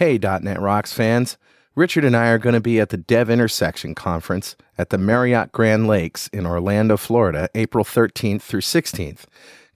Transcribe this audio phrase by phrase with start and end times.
[0.00, 1.36] Hey, .NET Rocks fans.
[1.74, 5.52] Richard and I are going to be at the Dev Intersection Conference at the Marriott
[5.52, 9.24] Grand Lakes in Orlando, Florida, April 13th through 16th.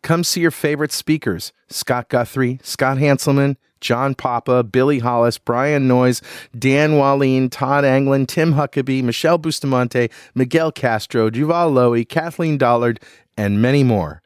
[0.00, 6.22] Come see your favorite speakers Scott Guthrie, Scott Hanselman, John Papa, Billy Hollis, Brian Noyes,
[6.58, 12.98] Dan Wahlin, Todd Anglin, Tim Huckaby, Michele Bustamante, Miguel Castro, Juval Lowy, Kathleen Dollard,
[13.36, 14.22] and many more.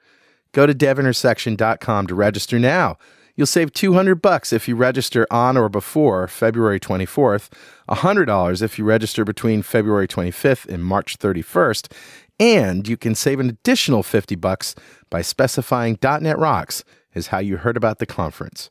[0.52, 2.98] Go to devintersection.com to register now.
[3.38, 7.50] You'll save 200 bucks if you register on or before February 24th,
[7.88, 11.92] $100 if you register between February 25th and March 31st,
[12.40, 14.74] and you can save an additional 50 bucks
[15.08, 16.82] by specifying .NET Rocks
[17.14, 18.70] is how you heard about the conference.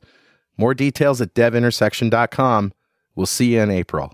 [0.58, 2.74] More details at devintersection.com.
[3.14, 4.12] We'll see you in April.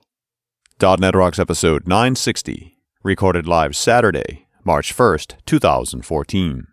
[0.81, 6.69] .NET Rocks episode 960, recorded live Saturday, March 1st, 2014.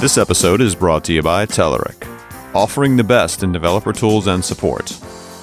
[0.00, 2.06] This episode is brought to you by Telerik,
[2.54, 4.98] offering the best in developer tools and support.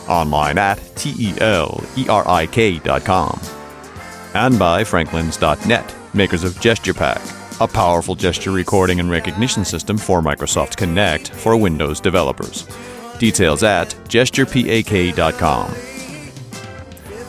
[0.09, 1.39] Online at T-E-L-E-R-I-K.com.
[4.33, 10.75] And by Franklins.net, makers of GesturePak, a powerful gesture recording and recognition system for Microsoft
[10.75, 12.67] Kinect for Windows developers.
[13.19, 15.71] Details at GesturePak.com.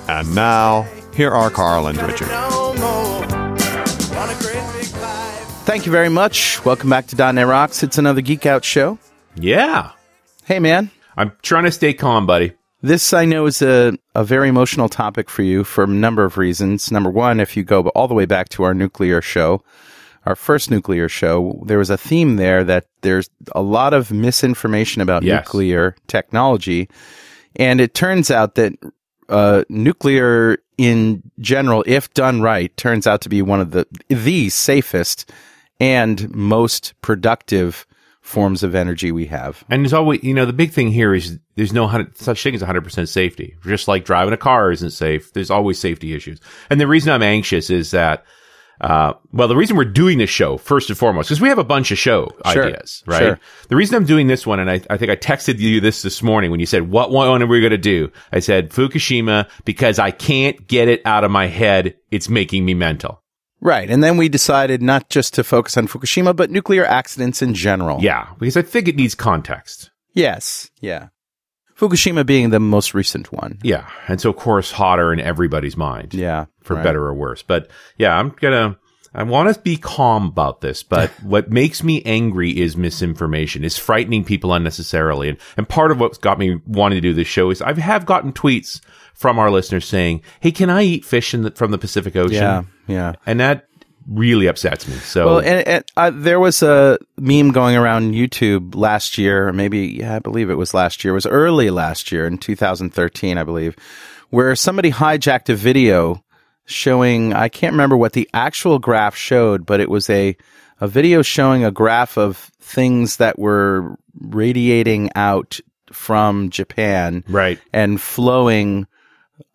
[0.08, 3.37] And now, here are Carl and Richard.
[5.68, 6.64] Thank you very much.
[6.64, 7.82] Welcome back to .NET Rocks.
[7.82, 8.98] It's another Geek Out show.
[9.34, 9.92] Yeah.
[10.46, 10.90] Hey, man.
[11.14, 12.54] I'm trying to stay calm, buddy.
[12.80, 16.38] This I know is a, a very emotional topic for you for a number of
[16.38, 16.90] reasons.
[16.90, 19.62] Number one, if you go all the way back to our nuclear show,
[20.24, 25.02] our first nuclear show, there was a theme there that there's a lot of misinformation
[25.02, 25.44] about Yes.
[25.44, 26.88] nuclear technology.
[27.56, 28.72] And it turns out that
[29.28, 34.48] uh, nuclear in general, if done right, turns out to be one of the the
[34.48, 35.30] safest
[35.80, 37.86] and most productive
[38.20, 39.64] forms of energy we have.
[39.70, 42.62] And there's always, you know, the big thing here is there's no such thing as
[42.62, 43.56] 100% safety.
[43.64, 46.40] Just like driving a car isn't safe, there's always safety issues.
[46.68, 48.24] And the reason I'm anxious is that,
[48.82, 51.64] uh, well, the reason we're doing this show, first and foremost, because we have a
[51.64, 52.66] bunch of show Sure.
[52.66, 53.18] ideas, right?
[53.18, 53.40] Sure.
[53.70, 56.22] The reason I'm doing this one, and I, I think I texted you this this
[56.22, 58.12] morning when you said, what one are we going to do?
[58.30, 61.94] I said, Fukushima, because I can't get it out of my head.
[62.10, 63.22] It's making me mental.
[63.60, 63.90] Right.
[63.90, 68.00] And then we decided not just to focus on Fukushima, but nuclear accidents in general.
[68.00, 69.90] Yeah, because I think it needs context.
[70.14, 70.70] Yes.
[70.80, 71.08] Yeah.
[71.76, 73.58] Fukushima being the most recent one.
[73.62, 73.88] Yeah.
[74.08, 76.12] And so, of course, hotter in everybody's mind.
[76.12, 76.46] Yeah.
[76.60, 76.82] For right.
[76.82, 77.42] better or worse.
[77.42, 78.76] But yeah, I'm gonna,
[79.14, 83.78] I want to be calm about this, but what makes me angry is misinformation, is
[83.78, 85.28] frightening people unnecessarily.
[85.28, 88.06] And, and part of what's got me wanting to do this show is I have
[88.06, 88.80] gotten tweets
[89.14, 92.34] from our listeners saying, Hey, can I eat fish in the, from the Pacific Ocean?
[92.34, 92.62] Yeah.
[92.88, 93.14] Yeah.
[93.26, 93.68] And that
[94.08, 94.94] really upsets me.
[94.96, 99.52] So, Well, and, and uh, there was a meme going around YouTube last year, or
[99.52, 101.12] maybe, yeah, I believe it was last year.
[101.12, 103.76] It was early last year in 2013, I believe,
[104.30, 106.24] where somebody hijacked a video
[106.64, 110.36] showing, I can't remember what the actual graph showed, but it was a,
[110.80, 115.60] a video showing a graph of things that were radiating out
[115.92, 117.58] from Japan right.
[117.72, 118.86] and flowing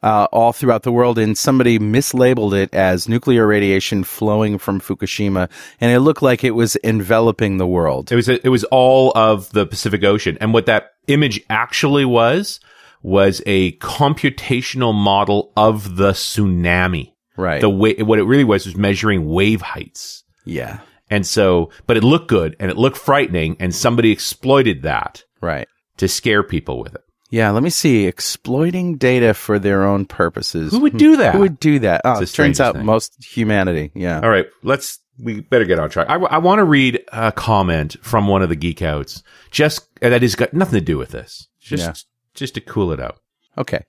[0.01, 5.49] uh, all throughout the world, and somebody mislabeled it as nuclear radiation flowing from Fukushima,
[5.79, 8.11] and it looked like it was enveloping the world.
[8.11, 12.59] It was it was all of the Pacific Ocean, and what that image actually was
[13.01, 17.11] was a computational model of the tsunami.
[17.35, 17.61] Right.
[17.61, 20.79] The way what it really was was measuring wave heights, yeah.
[21.09, 25.67] and so but it looked good and it looked frightening, and somebody exploited that Right.
[25.97, 27.01] to scare people with it.
[27.33, 27.49] Yeah.
[27.49, 28.05] Let me see.
[28.05, 30.71] Exploiting data for their own purposes.
[30.71, 31.33] Who would do that?
[31.33, 32.01] Who would do that?
[32.05, 32.85] Oh, it turns out thing.
[32.85, 33.91] most humanity.
[33.95, 34.19] Yeah.
[34.21, 34.99] All right, let's.
[35.19, 36.09] We better get on track.
[36.09, 40.23] I, want to read a comment from one of the geek outs, just and that
[40.23, 41.47] has got nothing to do with this.
[41.59, 41.93] Just Yeah.
[42.33, 43.19] just to cool it out.
[43.57, 43.83] Okay.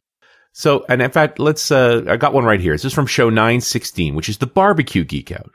[0.53, 2.73] So, and in fact, let's, uh, I got one right here.
[2.75, 5.51] This is from show 916, which is the barbecue geek out.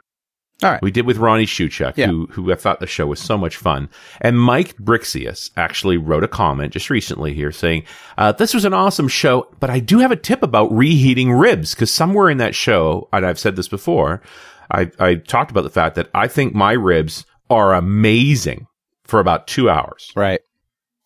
[0.61, 0.81] All right.
[0.81, 2.07] We did with Ronnie Shuchuk, Yeah.
[2.07, 3.87] who, who I thought the show was so much fun.
[4.19, 7.83] And Mike Brixius actually wrote a comment just recently here saying,
[8.17, 11.73] uh, this was an awesome show, but I do have a tip about reheating ribs
[11.73, 14.21] because somewhere in that show, and I've said this before,
[14.69, 18.67] I, I talked about the fact that I think my ribs are amazing
[19.05, 20.41] for about two hours Right.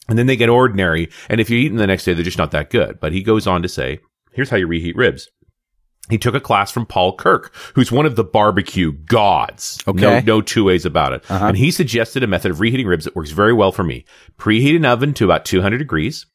[0.10, 1.10] and then they get ordinary.
[1.30, 3.00] And if you eat them the next day, they're just not that good.
[3.00, 4.00] But he goes on to say,
[4.32, 5.30] here's how you reheat ribs.
[6.10, 9.80] He took a class from Paul Kirk, who's one of the barbecue gods.
[9.88, 10.02] Okay.
[10.02, 11.24] No, no two ways about it.
[11.30, 11.48] Uh-huh.
[11.48, 14.04] And he suggested a method of reheating ribs that works very well for me.
[14.38, 16.26] Preheat an oven to about 200 degrees.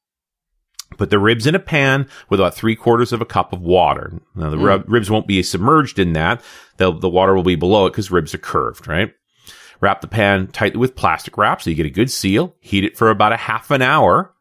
[0.97, 4.21] Put the ribs in a pan with about three quarters of a cup of water.
[4.35, 6.43] Now the rib- ribs won't be submerged in that.
[6.79, 9.13] The, the water will be below it because ribs are curved, right?
[9.81, 12.57] Wrap the pan tightly with plastic wrap so you get a good seal.
[12.61, 14.35] Heat it for about a half an hour.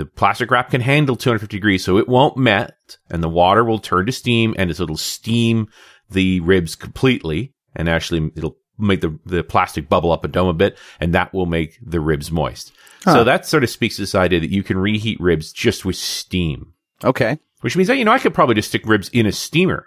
[0.00, 2.72] The plastic wrap can handle 250 degrees, so it won't melt,
[3.10, 5.68] and the water will turn to steam, and it'll steam
[6.10, 10.54] the ribs completely, and actually it'll make the, the plastic bubble up a dome a
[10.54, 12.72] bit, and that will make the ribs moist.
[13.04, 15.96] So that sort of speaks to this idea that you can reheat ribs just with
[15.96, 16.72] steam,
[17.04, 17.38] Okay.
[17.60, 19.86] which means that, you know, I could probably just stick ribs in a steamer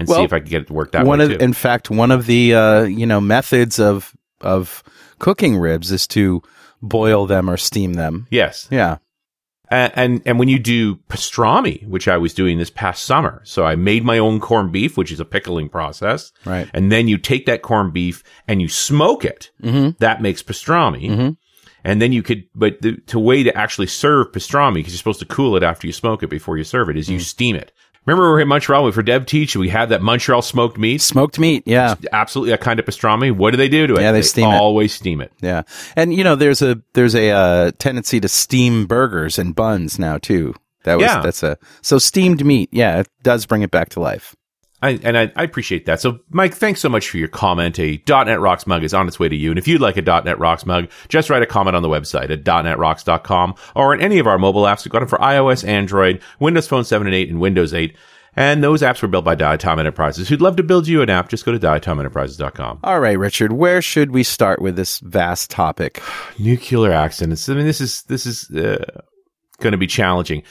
[0.00, 1.88] and see if I can get it to work that one way of, in fact,
[1.88, 4.82] one of the uh, you know methods of of
[5.20, 6.42] cooking ribs is to
[6.82, 8.26] boil them or steam them.
[8.30, 8.66] yes.
[8.72, 8.98] Yeah.
[9.72, 13.64] And, and and when you do pastrami, which I was doing this past summer, so
[13.64, 16.68] I made my own corned beef, which is a pickling process, Right.
[16.74, 19.50] and then you take that corned beef and you smoke it.
[19.62, 19.90] Mm-hmm.
[19.98, 21.36] That makes pastrami, Mhm.
[21.84, 22.44] and then you could.
[22.54, 25.86] But the to way to actually serve pastrami, because you're supposed to cool it after
[25.86, 27.22] you smoke it before you serve it, is you Mm.
[27.22, 27.72] steam it.
[28.04, 31.00] Remember we were in Montreal we for Dev Teach, we had that Montreal smoked meat.
[31.00, 31.62] Smoked meat.
[31.66, 31.94] Yeah.
[32.12, 33.30] Absolutely a kind of pastrami.
[33.30, 34.00] What do they do to it?
[34.00, 34.54] Yeah, they steam it.
[34.54, 35.32] Always steam it.
[35.40, 35.62] Yeah.
[35.94, 40.18] And you know, there's a there's a uh, tendency to steam burgers and buns now
[40.18, 40.54] too.
[40.84, 41.20] That was Yeah.
[41.22, 42.70] that's a so steamed meat.
[42.72, 44.34] Yeah, it does bring it back to life.
[44.82, 46.00] I, and I, I appreciate that.
[46.00, 47.78] So, Mike, thanks so much for your comment.
[47.78, 49.50] A .NET Rocks mug is on its way to you.
[49.50, 52.30] And if you'd like a .NET Rocks mug, just write a comment on the website
[52.30, 54.84] at .NETRocks.com or in any of our mobile apps.
[54.84, 57.96] We've got them for iOS, Android, Windows Phone 7 and 8, and Windows 8.
[58.34, 60.28] And those apps were built by Diatom Enterprises.
[60.28, 62.80] Who'd love to build you an app, just go to diatomenterprises.com.
[62.82, 66.02] All right, Richard, where should we start with this vast topic?
[66.38, 67.48] Nuclear accidents.
[67.48, 68.84] I mean, this is, this is, uh,
[69.60, 70.42] going to be challenging.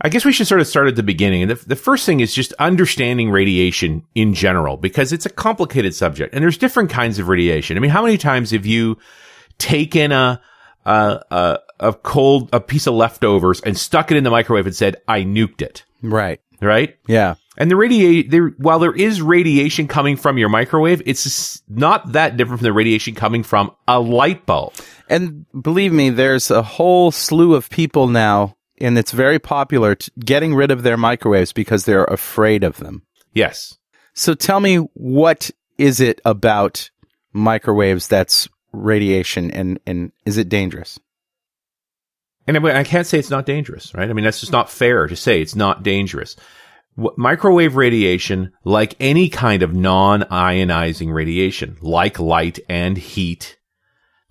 [0.00, 1.42] I guess we should sort of start at the beginning.
[1.42, 5.94] And the, the first thing is just understanding radiation in general, because it's a complicated
[5.94, 7.76] subject and there's different kinds of radiation.
[7.76, 8.98] I mean, how many times have you
[9.58, 10.40] taken a,
[10.84, 14.76] a, a, a cold, a piece of leftovers and stuck it in the microwave and
[14.76, 16.40] said, I nuked it, Right.
[16.60, 16.96] right?
[17.06, 17.36] Yeah.
[17.58, 22.36] And the radiate there, while there is radiation coming from your microwave, it's not that
[22.36, 24.74] different from the radiation coming from a light bulb.
[25.08, 30.12] And believe me, there's a whole slew of people now, and it's very popular t-
[30.18, 33.02] getting rid of their microwaves because they're afraid of them.
[33.32, 33.78] Yes.
[34.14, 36.90] So tell me, what is it about
[37.32, 40.98] microwaves that's radiation, and and is it dangerous?
[42.46, 44.08] And I can't say it's not dangerous, right?
[44.08, 46.36] I mean, that's just not fair to say it's not dangerous.
[47.16, 53.58] Microwave radiation, like any kind of non-ionizing radiation, like light and heat,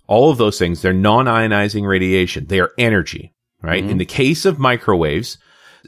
[0.08, 2.46] all of those things, they're non-ionizing radiation.
[2.46, 3.84] They are energy, right?
[3.84, 5.38] In the case of microwaves,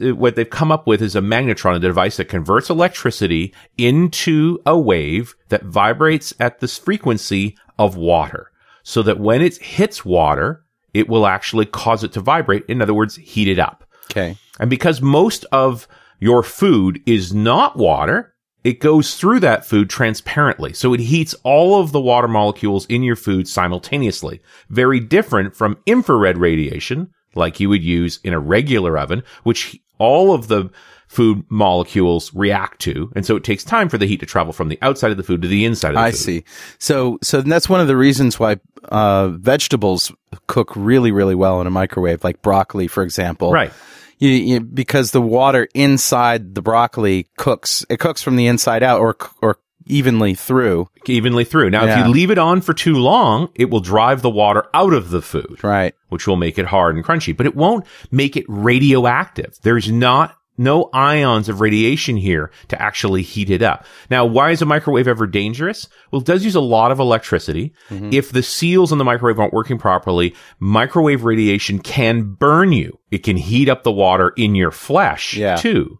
[0.01, 4.59] uh, what they've come up with is a magnetron, a device that converts electricity into
[4.65, 8.51] a wave that vibrates at this frequency of water.
[8.83, 10.63] So that when it hits water,
[10.93, 12.65] it will actually cause it to vibrate.
[12.67, 13.83] In other words, heat it up.
[14.11, 14.37] Okay.
[14.59, 15.87] And because most of
[16.19, 18.33] your food is not water,
[18.63, 20.73] it goes through that food transparently.
[20.73, 24.41] So it heats all of the water molecules in your food simultaneously.
[24.69, 30.33] Very different from infrared radiation, like you would use in a regular oven, which all
[30.33, 30.69] of the
[31.07, 33.11] food molecules react to.
[33.15, 35.23] And so it takes time for the heat to travel from the outside of the
[35.23, 36.19] food to the inside of the I food.
[36.19, 36.43] see.
[36.77, 38.57] So, so that's one of the reasons why
[38.89, 40.11] uh, vegetables
[40.45, 43.51] cook really, really well in a microwave, like broccoli, for example.
[43.51, 43.73] Right.
[44.19, 47.85] You, you, because the water inside the broccoli cooks.
[47.89, 50.87] It cooks from the inside out, or or evenly through.
[51.05, 51.69] Evenly through.
[51.71, 51.99] Now, Yeah.
[52.01, 55.09] if you leave it on for too long, it will drive the water out of
[55.09, 55.59] the food.
[55.63, 55.93] Right.
[56.09, 59.57] which will make it hard and crunchy, but it won't make it radioactive.
[59.61, 63.85] There's not no ions of radiation here to actually heat it up.
[64.09, 65.87] Now, why is a microwave ever dangerous?
[66.11, 67.73] Well, it does use a lot of electricity.
[67.89, 68.09] Mm-hmm.
[68.11, 72.97] If the seals on the microwave aren't working properly, microwave radiation can burn you.
[73.11, 75.55] It can heat up the water in your flesh Yeah.
[75.55, 75.99] too.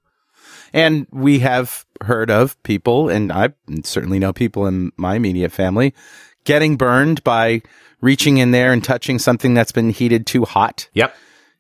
[0.74, 3.50] And we have heard of people, and I
[3.84, 5.94] certainly know people in my immediate family,
[6.46, 7.62] getting burned by
[8.01, 11.13] reaching in there and touching something that's been heated too hot Yep.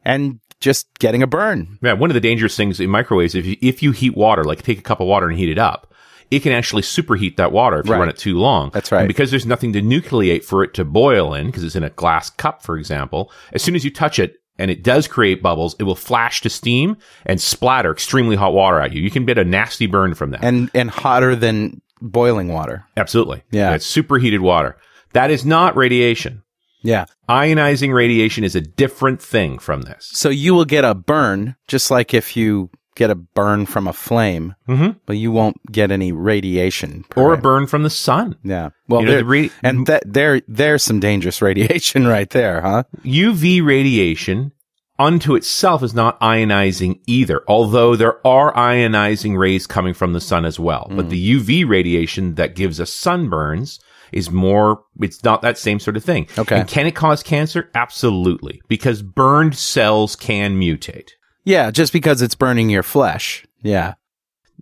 [0.05, 1.77] and just getting a burn.
[1.81, 4.61] Yeah, one of the dangerous things in microwaves, if you, if you heat water, like
[4.63, 5.93] take a cup of water and heat it up,
[6.31, 7.99] it can actually superheat that water if you Right.
[7.99, 8.69] run it too long.
[8.73, 8.99] That's right.
[9.01, 11.89] And because there's nothing to nucleate for it to boil in, because it's in a
[11.89, 15.75] glass cup, for example, as soon as you touch it and it does create bubbles,
[15.79, 19.01] it will flash to steam and splatter extremely hot water at you.
[19.01, 20.43] You can get a nasty burn from that.
[20.43, 22.85] And and hotter than boiling water.
[22.95, 23.41] Absolutely.
[23.51, 23.73] Yeah.
[23.73, 24.77] It's superheated water.
[25.13, 26.43] That is not radiation.
[26.81, 27.05] Yeah.
[27.27, 30.09] Ionizing radiation is a different thing from this.
[30.13, 33.93] So you will get a burn, just like if you get a burn from a
[33.93, 34.97] flame, Mhm.
[35.07, 37.05] but you won't get any radiation.
[37.15, 38.35] Or a burn from the sun.
[38.43, 38.69] Yeah.
[38.89, 42.83] Well, You know, there- the and that there there's some dangerous radiation right there, huh?
[43.03, 44.51] UV radiation
[44.99, 50.43] unto itself is not ionizing either, although there are ionizing rays coming from the sun
[50.45, 50.87] as well.
[50.91, 53.79] But the UV radiation that gives us sunburns
[54.11, 56.27] is more, it's not that same sort of thing.
[56.37, 56.59] Okay.
[56.59, 57.69] And can it cause cancer?
[57.75, 58.59] Absolutely.
[58.67, 61.11] Because burned cells can mutate.
[61.43, 63.45] Yeah, just because it's burning your flesh.
[63.61, 63.95] Yeah.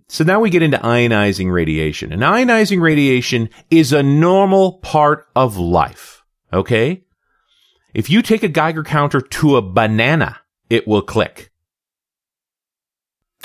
[0.08, 2.12] So now we get into ionizing radiation.
[2.12, 6.24] And ionizing radiation is a normal part of life.
[6.52, 7.04] Okay?
[7.92, 10.38] If you take a Geiger counter to a banana,
[10.70, 11.50] it will click.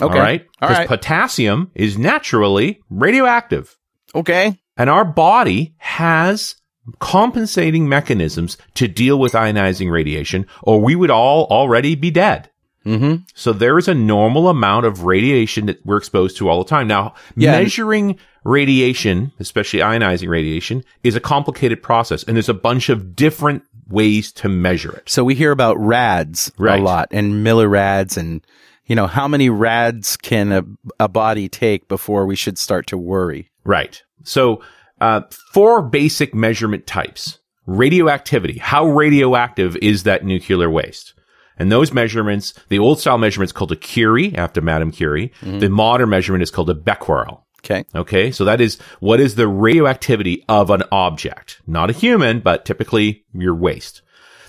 [0.01, 0.17] Okay.
[0.17, 0.47] All right?
[0.59, 0.87] Because right.
[0.87, 3.77] potassium is naturally radioactive.
[4.15, 4.57] Okay.
[4.77, 6.55] And our body has
[6.99, 12.49] compensating mechanisms to deal with ionizing radiation, or we would all already be dead.
[12.85, 13.23] Mm-hmm.
[13.33, 16.87] So there is a normal amount of radiation that we're exposed to all the time.
[16.87, 17.51] Now, Yeah.
[17.59, 23.63] measuring radiation, especially ionizing radiation, is a complicated process, and there's a bunch of different
[23.89, 25.09] ways to measure it.
[25.09, 26.79] So we hear about rads Right.
[26.79, 28.45] a lot and millirads and
[28.85, 30.63] you know how many rads can a,
[30.99, 33.49] a body take before we should start to worry?
[33.63, 34.03] Right.
[34.23, 34.61] So,
[34.99, 35.21] uh,
[35.53, 37.39] four basic measurement types.
[37.65, 38.57] Radioactivity.
[38.57, 41.13] How radioactive is that nuclear waste?
[41.57, 45.31] And those measurements, the old style measurement is called a Curie, after Madame Curie.
[45.41, 45.59] Mm-hmm.
[45.59, 47.45] The modern measurement is called a Becquerel.
[47.59, 47.85] Okay.
[47.95, 48.31] Okay.
[48.31, 51.61] So that is what is the radioactivity of an object?
[51.65, 54.01] Not a human, but typically your waste.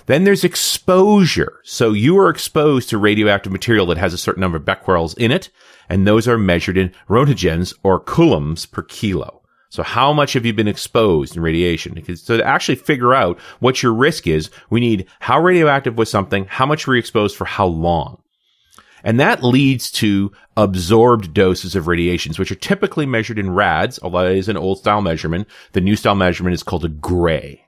[0.07, 1.61] Then there's exposure.
[1.63, 5.31] So you are exposed to radioactive material that has a certain number of becquerels in
[5.31, 5.49] it,
[5.89, 9.41] and those are measured in roentgens or coulombs per kilo.
[9.75, 11.93] So how much have you been exposed in radiation?
[11.93, 16.09] Because so to actually figure out what your risk is, we need how radioactive was
[16.09, 18.21] something, how much were you exposed for how long.
[19.03, 24.25] And that leads to absorbed doses of radiations, which are typically measured in rads, although
[24.25, 25.47] it is an old style measurement.
[25.73, 27.67] The new style measurement is called a gray.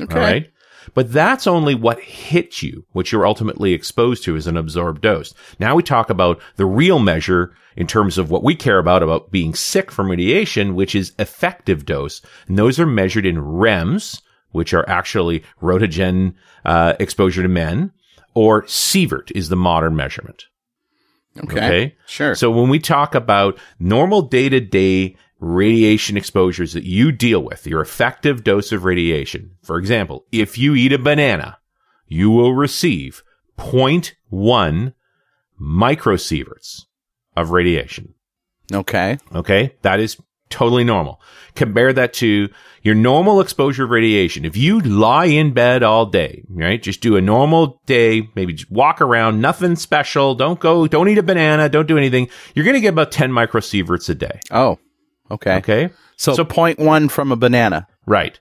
[0.00, 0.14] Okay.
[0.14, 0.50] All right.
[0.94, 5.34] But that's only what hits you, what you're ultimately exposed to as an absorbed dose.
[5.58, 9.30] Now we talk about the real measure in terms of what we care about, about
[9.30, 12.20] being sick from radiation, which is effective dose.
[12.48, 14.20] And those are measured in REMS,
[14.50, 16.34] which are actually roentgen,
[16.64, 17.92] uh, exposure to men,
[18.34, 20.44] or sievert is the modern measurement.
[21.38, 21.56] Okay.
[21.56, 21.96] Okay.
[22.06, 22.34] Sure.
[22.34, 27.66] So when we talk about normal day to day radiation exposures that you deal with,
[27.66, 31.58] your effective dose of radiation, for example, if you eat a banana,
[32.06, 33.22] you will receive
[33.58, 34.92] 0.1
[35.60, 36.84] microsieverts
[37.36, 38.14] of radiation.
[38.72, 39.18] okay.
[39.34, 39.74] Okay.
[39.82, 40.16] That is
[40.50, 41.20] totally normal.
[41.54, 42.48] Compare that to
[42.82, 44.44] your normal exposure of radiation.
[44.44, 46.82] If you lie in bed all day, right?
[46.82, 50.34] Just do a normal day, maybe just walk around, nothing special.
[50.34, 51.68] Don't go, don't eat a banana.
[51.68, 52.28] Don't do anything.
[52.54, 54.40] You're going to get about 10 microsieverts a day.
[54.50, 54.78] Oh.
[55.30, 55.56] Okay.
[55.56, 55.90] Okay.
[56.16, 57.86] So, So- point one from a banana.
[58.06, 58.38] Right.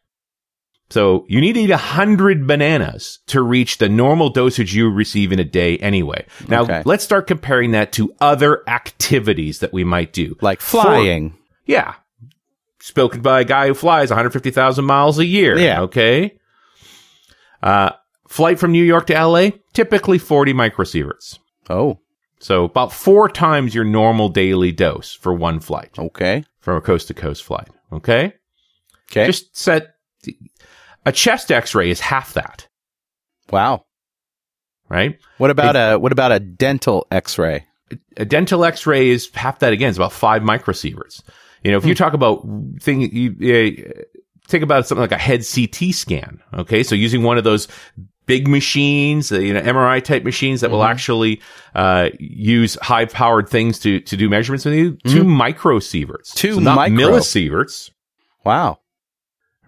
[0.91, 5.31] So you need to eat a hundred bananas to reach the normal dosage you receive
[5.31, 6.25] in a day anyway.
[6.47, 6.81] Now Okay.
[6.83, 10.35] let's start comparing that to other activities that we might do.
[10.41, 11.35] Like flying.
[11.67, 11.93] Yeah.
[12.81, 15.59] Spoken by a guy who flies 150,000 miles a year.
[15.59, 15.81] Yeah.
[15.81, 16.39] Okay.
[17.61, 17.91] Uh,
[18.27, 21.37] flight from New York to LA, typically 40 microsieverts.
[21.69, 21.99] oh.
[22.39, 26.43] So about four times your normal daily dose for one flight Okay.
[26.59, 27.67] from a coast to coast flight.
[27.91, 28.33] Okay.
[29.11, 29.25] Okay.
[29.25, 29.95] Just set
[31.05, 32.67] a chest x-ray is half that,
[33.51, 33.85] wow.
[34.89, 35.17] right?
[35.37, 37.65] What about a what about a dental X-ray?
[38.17, 39.89] a dental x-ray is half that again.
[39.89, 41.23] It's about five microsieverts.
[41.63, 42.45] You know, if you talk about
[42.79, 44.03] thing, you uh,
[44.47, 46.41] think about something like a head CT scan.
[46.53, 46.83] Okay.
[46.83, 47.67] So using one of those
[48.29, 51.41] big machines, uh, you know, MRI type machines that will actually,
[51.73, 54.97] uh, use high powered things to, to do measurements with you.
[55.07, 56.35] Two microsieverts.
[56.35, 56.97] Two So not micro.
[56.97, 57.89] millisieverts,
[58.45, 58.79] Wow.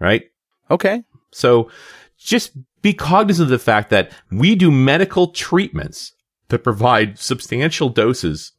[0.00, 0.22] right?
[0.70, 1.02] Okay.
[1.32, 1.70] So
[2.18, 2.52] just
[2.82, 6.12] be cognizant of the fact that we do medical treatments
[6.48, 8.52] that provide substantial doses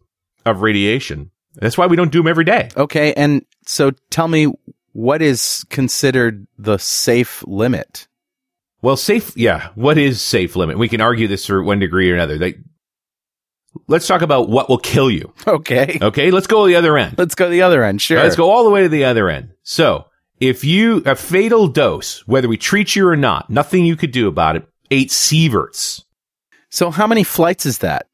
[0.46, 1.32] of radiation.
[1.56, 2.70] That's why we don't do them every day.
[2.76, 3.14] Okay.
[3.14, 4.52] And so tell me
[4.92, 8.08] what is considered the safe limit?
[8.84, 9.70] Well, safe, yeah.
[9.76, 10.78] What is safe limit?
[10.78, 12.38] We can argue this for one degree or another.
[12.38, 12.56] They,
[13.88, 15.34] let's talk about what will kill you.
[15.48, 15.98] Okay.
[16.02, 16.30] Okay.
[16.32, 17.16] Let's go to the other end.
[17.18, 18.02] Let's go to the other end.
[18.02, 18.22] Sure.
[18.22, 19.52] Let's go all the way to the other end.
[19.64, 20.06] So
[20.40, 24.28] if you, a fatal dose, whether we treat you or not, nothing you could do
[24.28, 26.04] about it, eight sieverts.
[26.70, 28.08] So how many flights is that?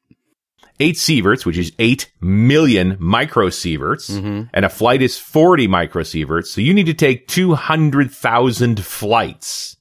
[0.82, 4.42] eight sieverts, which is eight million microsieverts, Mm-hmm.
[4.54, 6.46] and a flight is 40 microsieverts.
[6.46, 9.76] So you need to take 200,000 flights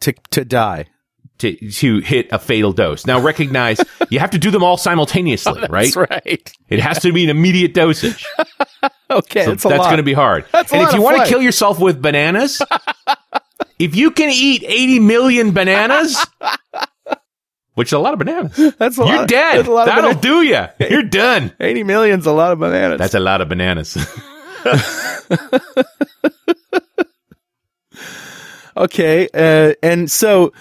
[0.00, 0.86] To to die.
[1.38, 3.06] to, to hit a fatal dose.
[3.06, 5.92] Now recognize you have to do them all simultaneously, right?
[5.94, 6.56] That's right.
[6.68, 8.26] It has to be an immediate dosage.
[9.10, 9.42] Okay.
[9.42, 10.44] So that's that's going to be hard.
[10.52, 12.62] That's a and if you want to kill yourself with bananas,
[13.80, 16.16] if you can eat 80 million bananas
[17.74, 18.54] which is a lot of bananas.
[18.78, 19.28] That's a You're lot.
[19.28, 19.58] dead.
[19.58, 20.64] That's a lot That'll do you.
[20.78, 21.52] You're done.
[21.58, 22.98] 80 million's a lot of bananas.
[22.98, 23.96] That's a lot of bananas.
[28.76, 30.52] Okay, uh, and so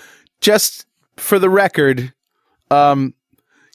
[0.42, 0.86] just
[1.18, 2.14] for the record,
[2.72, 3.14] um,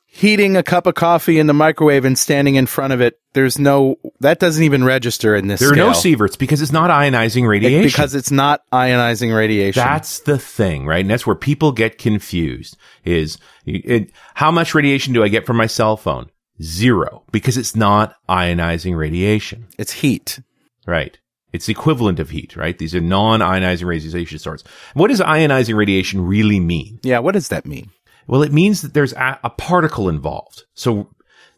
[0.07, 3.59] heating a cup of coffee in the microwave and standing in front of it, there's
[3.59, 5.61] no that doesn't even register in this.
[5.61, 7.83] there are no sieverts because it's not ionizing radiation.
[7.83, 9.83] because it's not ionizing radiation.
[9.83, 11.01] That's the thing, right?
[11.01, 15.57] And that's where people get confused is it, how much radiation do I get from
[15.57, 16.31] my cell phone?
[16.63, 20.39] Zero because it's not ionizing radiation, it's heat.
[20.87, 21.19] right?
[21.55, 22.77] It's the equivalent of heat, right?
[22.77, 24.67] These are non-ionizing radiation sources.
[24.95, 26.99] What does ionizing radiation really mean?
[27.05, 27.91] Yeah, what does that mean?
[28.27, 30.65] Well, it means that there's a, a particle involved.
[30.75, 31.11] So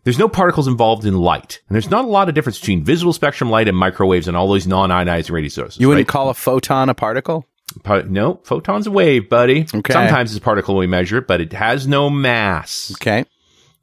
[0.04, 1.60] there's no particles involved in light.
[1.68, 4.48] And there's not a lot of difference between visible spectrum light and microwaves and all
[4.48, 5.80] those non-ionizing radio sources.
[5.80, 6.12] You wouldn't right?
[6.12, 7.46] call a photon a particle?
[7.82, 9.62] Pa- no, photon's a wave, buddy.
[9.74, 9.92] Okay.
[9.94, 12.92] Sometimes it's a particle when we measure it, but it has no mass.
[12.96, 13.24] Okay.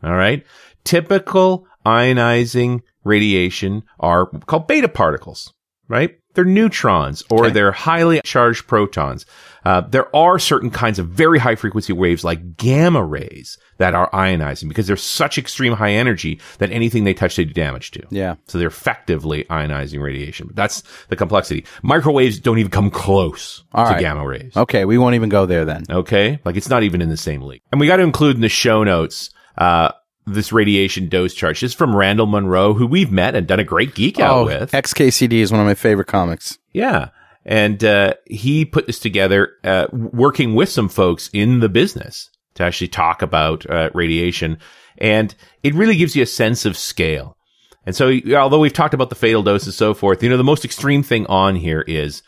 [0.03, 0.45] All right.
[0.83, 5.53] Typical ionizing radiation are called beta particles,
[5.87, 6.17] right?
[6.33, 7.53] They're neutrons or Okay.
[7.53, 9.25] they're highly charged protons.
[9.65, 14.09] Uh, there are certain kinds of very high frequency waves like gamma rays that are
[14.11, 18.01] ionizing because they're such extreme high energy that anything they touch they do damage to.
[18.09, 18.35] Yeah.
[18.47, 20.47] So they're effectively ionizing radiation.
[20.47, 21.65] But that's the complexity.
[21.83, 23.99] Microwaves don't even come close All to right.
[24.01, 24.57] gamma rays.
[24.57, 25.83] Okay, we won't even go there then.
[25.89, 26.39] Okay.
[26.43, 27.61] Like it's not even in the same league.
[27.71, 29.91] And we got to include in the show notes, uh,
[30.25, 31.55] this radiation dose chart.
[31.55, 34.45] This is from Randall Munroe, who we've met and done a great geek out oh,
[34.45, 34.71] with.
[34.71, 36.57] XKCD is one of my favorite comics.
[36.71, 37.09] Yeah.
[37.45, 42.63] And, uh, he put this together, uh, working with some folks in the business to
[42.63, 44.59] actually talk about, uh, radiation.
[44.97, 47.37] And it really gives you a sense of scale.
[47.85, 50.43] And so, although we've talked about the fatal dose and so forth, you know, the
[50.43, 52.23] most extreme thing on here is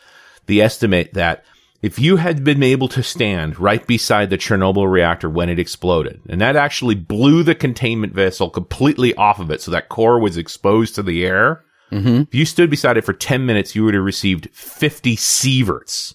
[0.46, 1.44] the estimate that
[1.86, 6.20] if you had been able to stand right beside the Chernobyl reactor when it exploded,
[6.28, 10.36] and that actually blew the containment vessel completely off of it, so that core was
[10.36, 11.62] exposed to the air.
[11.92, 12.22] Mm-hmm.
[12.22, 16.14] If you stood beside it for 10 minutes, you would have received 50 sieverts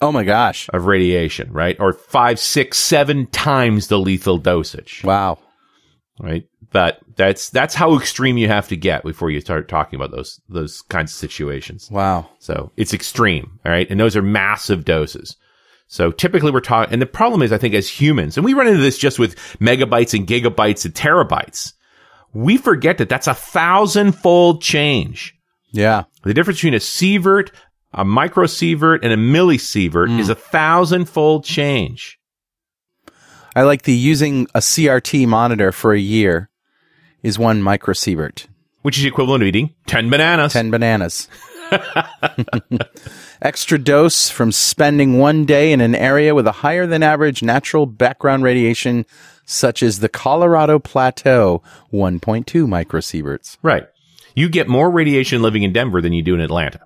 [0.00, 0.68] Oh my gosh.
[0.72, 1.76] of radiation, right?
[1.78, 5.38] Or five, six, seven times the lethal dosage, Wow.
[6.22, 6.46] Right?
[6.72, 10.40] But that's, that's how extreme you have to get before you start talking about those,
[10.48, 11.90] those kinds of situations.
[11.90, 12.28] Wow.
[12.38, 13.58] So it's extreme.
[13.66, 13.90] All right.
[13.90, 15.36] And those are massive doses.
[15.88, 18.68] So typically we're talking, and the problem is, I think as humans, and we run
[18.68, 21.72] into this just with megabytes and gigabytes and terabytes,
[22.32, 25.34] we forget that that's a thousand fold change.
[25.72, 26.04] Yeah.
[26.22, 27.50] The difference between a sievert,
[27.92, 30.20] a microsievert, and a millisievert mm.
[30.20, 32.19] is a thousand fold change.
[33.54, 36.48] I like the using a CRT monitor for a year
[37.22, 38.46] is one microsievert.
[38.82, 40.52] Which is equivalent to eating 10 bananas.
[40.52, 41.28] 10 bananas.
[43.42, 47.86] Extra dose from spending one day in an area with a higher than average natural
[47.86, 49.06] background radiation,
[49.44, 53.58] such as the Colorado Plateau, 1.2 microsieverts.
[53.62, 53.86] Right.
[54.34, 56.80] You get more radiation living in Denver than you do in Atlanta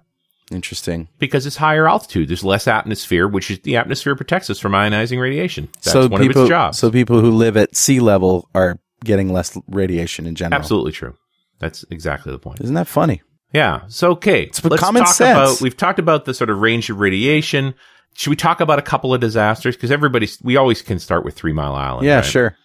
[0.50, 1.08] Interesting.
[1.18, 2.28] because it's higher altitude.
[2.28, 5.68] There's less atmosphere, which is the atmosphere protects us from ionizing radiation.
[5.82, 6.78] That's so one people, of its jobs.
[6.78, 10.58] so people who live at sea level are getting less radiation in general.
[10.58, 11.14] Absolutely true.
[11.60, 12.60] That's exactly the point.
[12.60, 13.22] Isn't that funny?
[13.52, 13.82] Yeah.
[13.88, 15.36] So okay, with let's common talk sense.
[15.36, 15.60] about.
[15.60, 17.74] We've talked about the sort of range of radiation.
[18.14, 19.76] Should we talk about a couple of disasters?
[19.76, 22.06] Because everybody, we always can start with Three Mile Island.
[22.06, 22.24] Yeah, right?
[22.24, 22.56] sure.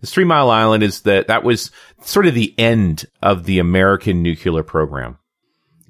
[0.00, 1.70] This Three Mile Island is that that was
[2.02, 5.18] sort of the end of the American nuclear program.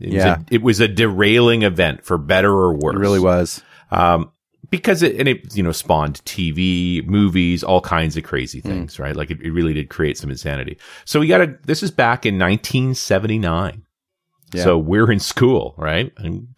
[0.00, 0.38] It Yeah.
[0.38, 2.94] was a, it was a derailing event for better or worse.
[2.96, 3.62] It really was.
[3.90, 4.30] Um,
[4.70, 9.16] because it, and it, you know, spawned TV, movies, all kinds of crazy things, right?
[9.16, 10.78] Like it, it really did create some insanity.
[11.04, 13.82] So we got to, this is back in 1979.
[14.52, 14.62] Yeah.
[14.64, 16.12] So we're in school, right?
[16.18, 16.48] And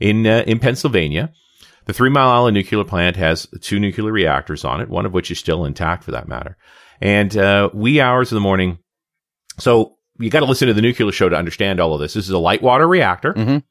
[0.00, 1.32] in, uh, in Pennsylvania.
[1.84, 5.30] The Three Mile Island nuclear plant has two nuclear reactors on it, one of which
[5.32, 6.56] is still intact for that matter.
[7.00, 8.78] And, uh, wee hours of the morning.
[9.58, 12.14] So you got to listen to the nuclear show to understand all of this.
[12.14, 13.34] This is a light water reactor.
[13.34, 13.62] Mhm.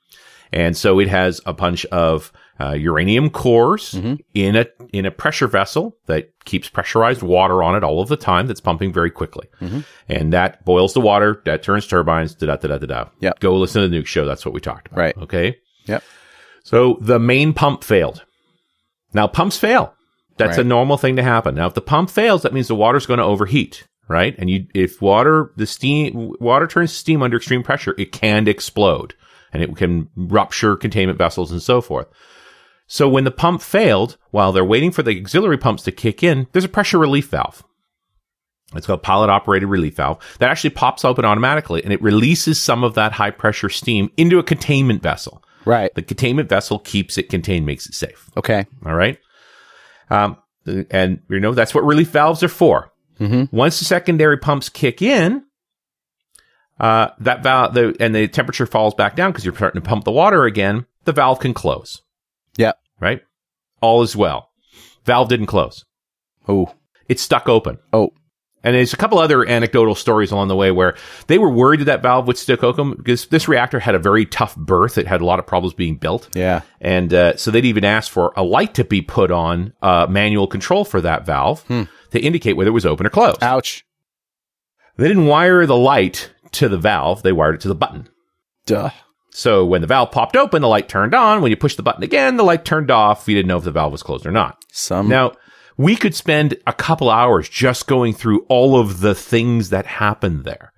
[0.54, 4.20] And so it has a bunch of uh, uranium cores Mhm.
[4.36, 8.18] in a in a pressure vessel that keeps pressurized water on it all of the
[8.18, 8.46] time.
[8.46, 9.84] That's pumping very quickly, Mhm.
[10.10, 11.42] and that boils the water.
[11.46, 12.36] That turns turbines.
[12.36, 13.06] Da da da da da.
[13.22, 13.40] Yep.
[13.40, 14.26] Go listen to the nuke show.
[14.26, 15.00] That's what we talked about.
[15.00, 15.18] Right.
[15.18, 15.56] Okay.
[15.88, 16.04] Yep.
[16.64, 18.24] So the main pump failed.
[19.14, 19.94] Now pumps fail.
[20.38, 21.56] That's a normal thing to happen.
[21.56, 24.36] Now if the pump fails, that means the water's going to overheat, right?
[24.38, 28.48] And you, if water, the steam, water turns to steam under extreme pressure, it can
[28.48, 29.16] explode
[29.54, 32.08] and it can rupture containment vessels and so forth.
[32.88, 36.48] So when the pump failed, while they're waiting for the auxiliary pumps to kick in,
[36.52, 37.64] there's a pressure relief valve.
[38.76, 42.84] It's called pilot operated relief valve that actually pops open automatically and it releases some
[42.84, 45.44] of that high pressure steam into a containment vessel.
[45.66, 45.94] Right.
[45.96, 48.30] The containment vessel keeps it contained, makes it safe.
[48.38, 48.66] Okay.
[48.86, 49.18] All right.
[50.10, 50.38] Um,
[50.92, 52.91] And, you know, that's what relief valves are for.
[53.22, 53.56] Mm-hmm.
[53.56, 55.44] Once the secondary pumps kick in,
[56.80, 60.04] uh, that valve, the, and the temperature falls back down because you're starting to pump
[60.04, 62.02] the water again, the valve can close.
[62.58, 62.74] Yeah.
[63.00, 63.22] Right?
[63.82, 64.50] All is well.
[65.06, 65.86] Valve didn't close.
[66.48, 66.74] Oh.
[67.08, 67.78] It's stuck open.
[67.94, 68.12] Oh.
[68.64, 70.96] And there's a couple other anecdotal stories along the way where
[71.28, 74.26] they were worried that that valve would stick open because this reactor had a very
[74.26, 75.00] tough birth.
[75.00, 76.30] It had a lot of problems being built.
[76.36, 76.62] Yeah.
[76.80, 80.48] And uh, so they'd even asked for a light to be put on uh, manual
[80.48, 81.84] control for that valve Hmm.
[82.12, 83.44] To indicate whether it was open or closed.
[83.44, 83.86] Ouch.
[84.98, 88.10] They didn't wire the light to the valve, they wired it to the button.
[88.66, 88.92] Duh.
[89.32, 91.42] So when the valve popped open, the light turned on.
[91.42, 93.26] When you push the button again, the light turned off.
[93.26, 94.62] We didn't know if the valve was closed or not.
[94.72, 95.08] Some.
[95.08, 95.32] Now,
[95.78, 100.44] we could spend a couple hours just going through all of the things that happened
[100.44, 100.74] there.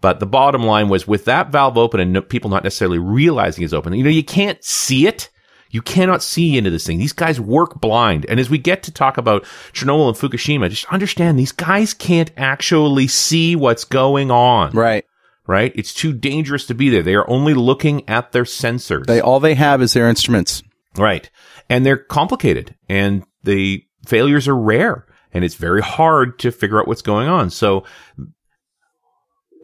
[0.00, 3.64] But the bottom line was with that valve open and no, people not necessarily realizing
[3.64, 5.28] it's open, you know, you can't see it.
[5.70, 6.98] You cannot see into this thing.
[6.98, 8.26] These guys work blind.
[8.28, 12.30] And as we get to talk about Chernobyl and Fukushima, just understand these guys can't
[12.36, 15.04] actually see what's going on, right.
[15.46, 15.72] right?
[15.74, 17.02] It's too dangerous to be there.
[17.02, 19.06] They are only looking at their sensors.
[19.06, 20.62] They all they have is their instruments.
[20.96, 21.30] Right.
[21.68, 26.88] And they're complicated and the failures are rare and it's very hard to figure out
[26.88, 27.50] what's going on.
[27.50, 27.84] So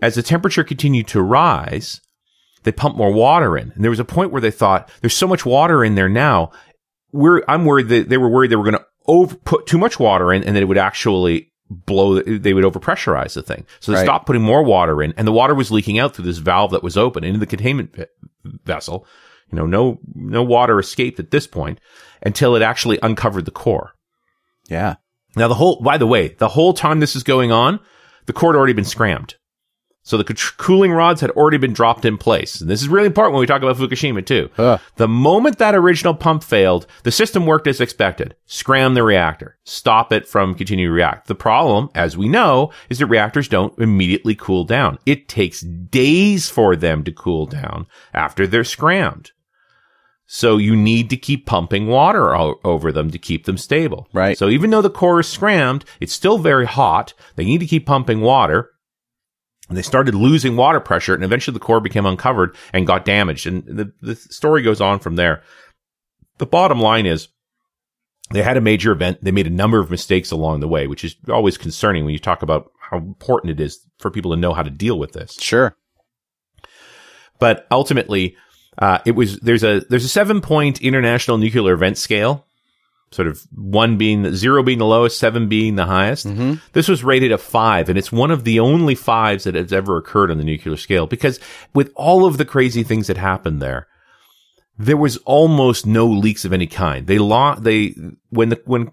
[0.03, 2.01] as the temperature continued to rise,
[2.65, 3.71] they pumped more water in.
[3.73, 6.51] And there was a point where they thought there's so much water in there now.
[7.13, 10.01] We're, I'm worried that they were worried they were going to over put too much
[10.01, 13.65] water in and that it would actually blow, they would overpressurize the thing.
[13.81, 14.05] So they Right.
[14.05, 16.83] stopped putting more water in and the water was leaking out through this valve that
[16.83, 18.07] was open into the containment ve-
[18.65, 19.07] vessel.
[19.53, 21.79] You know, no, no water escaped at this point
[22.23, 23.93] until it actually uncovered the core.
[24.69, 24.97] Yeah.
[25.37, 27.81] Now, the whole, by the way, the whole time this is going on,
[28.27, 29.35] the core had already been scrammed.
[30.07, 32.61] So the c- cooling rods had already been dropped in place.
[32.61, 34.51] And this is really important when we talk about Fukushima too.
[34.59, 34.79] Ugh.
[34.97, 38.37] The moment that original pump failed, the system worked as expected.
[38.45, 39.57] Scram the reactor.
[39.65, 41.27] Stop it from continuing to react.
[41.27, 44.99] The problem, as we know, is that reactors don't immediately cool down.
[45.07, 49.33] It takes days for them to cool down after they're scrammed.
[50.27, 54.09] So you need to keep pumping water o- over them to keep them stable.
[54.13, 54.37] Right.
[54.37, 57.15] So even though the core is scrammed, it's still very hot.
[57.37, 58.71] They need to keep pumping water.
[59.69, 63.47] And they started losing water pressure and eventually the core became uncovered and got damaged.
[63.47, 65.43] And the, the story goes on from there.
[66.39, 67.29] The bottom line is
[68.31, 69.23] they had a major event.
[69.23, 72.19] They made a number of mistakes along the way, which is always concerning when you
[72.19, 75.35] talk about how important it is for people to know how to deal with this
[75.41, 75.75] Sure.
[77.39, 78.37] but ultimately
[78.79, 82.44] uh, it was there's a there's a seven point international nuclear event scale
[83.15, 86.27] sort of one being the zero being the lowest seven being the highest.
[86.27, 86.61] Mhm.
[86.73, 89.97] this was rated a five and it's one of the only fives that has ever
[89.97, 91.39] occurred on the nuclear scale because
[91.75, 93.87] with all of the crazy things that happened there
[94.77, 97.07] there was almost no leaks of any kind.
[97.07, 97.95] They lo- they
[98.31, 98.91] when the when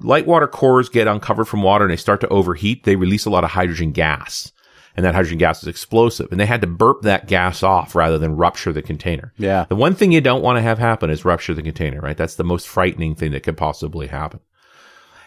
[0.00, 3.30] light water cores get uncovered from water and they start to overheat they release a
[3.30, 4.52] lot of hydrogen gas
[4.96, 8.18] and that hydrogen gas is explosive and they had to burp that gas off rather
[8.18, 9.66] than rupture the container Yeah.
[9.68, 12.16] the one thing you don't want to have happen is rupture the container, right?
[12.16, 14.40] That's the most frightening thing that could possibly happen.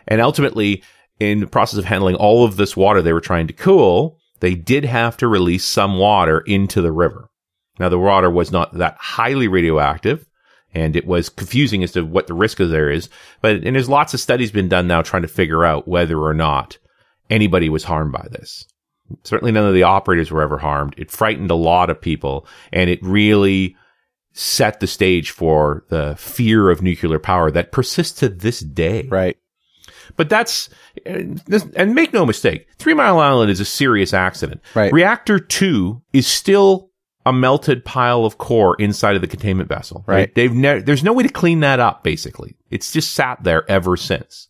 [0.08, 0.84] And ultimately,
[1.20, 4.56] in the process of handling all of this water they were trying to cool, they
[4.56, 7.30] did have to release some water into the river.
[7.78, 10.26] Now, the water was not that highly radioactive
[10.74, 13.10] and it was confusing as to what the risk of there is.
[13.42, 16.34] But, and there's lots of studies been done now trying to figure out whether or
[16.34, 16.78] not
[17.30, 18.66] anybody was harmed by this.
[19.24, 20.95] Certainly none of the operators were ever harmed.
[20.98, 23.76] It frightened a lot of people and it really
[24.32, 29.08] set the stage for the fear of nuclear power that persists to this day.
[29.10, 29.38] Right.
[30.15, 30.69] But that's,
[31.06, 34.62] and make no mistake, Three Mile Island is a serious accident.
[34.74, 34.91] Right.
[34.91, 36.89] Reactor two is still
[37.26, 40.04] a melted pile of core inside of the containment vessel.
[40.08, 40.15] Right.
[40.15, 40.36] Right.
[40.36, 42.56] They've never, there's no way to clean that up, basically.
[42.69, 44.48] It's just sat there ever since.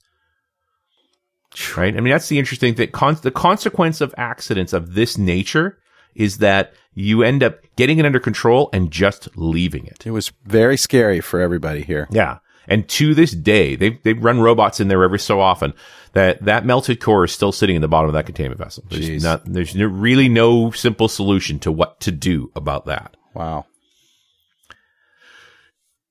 [1.75, 1.95] Right.
[1.95, 2.91] I mean, that's the interesting thing.
[2.91, 5.79] Con- the consequence of accidents of this nature
[6.15, 10.05] is that you end up getting it under control and just leaving it.
[10.05, 12.07] It was very scary for everybody here.
[12.11, 12.39] Yeah.
[12.67, 15.73] And to this day, they they run robots in there every so often.
[16.13, 18.83] That that melted core is still sitting in the bottom of that containment vessel.
[18.89, 23.17] There's not there's no, really no simple solution to what to do about that.
[23.33, 23.65] Wow.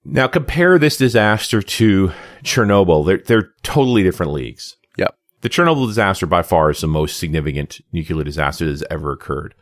[0.04, 3.06] Now compare this disaster to Chernobyl.
[3.06, 4.76] They're they're totally different leagues.
[5.40, 9.54] The Chernobyl disaster by far is the most significant nuclear disaster that has ever occurred.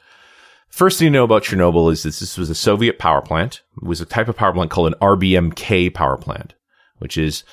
[0.68, 3.62] First thing to know about Chernobyl is that this was a Soviet power plant.
[3.80, 6.54] It was a type of power plant called an RBMK power plant,
[6.98, 7.44] which is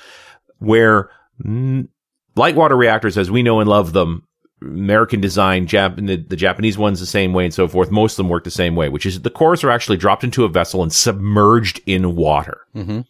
[0.59, 1.09] where
[1.43, 1.87] mm,
[2.35, 4.27] light water reactors, as we know and love them,
[4.61, 7.91] American design, Jap- the, the Japanese ones the same way and so forth.
[7.91, 10.45] Most of them work the same way, which is the cores are actually dropped into
[10.45, 12.61] a vessel and submerged in water.
[12.75, 13.01] Mm-hmm.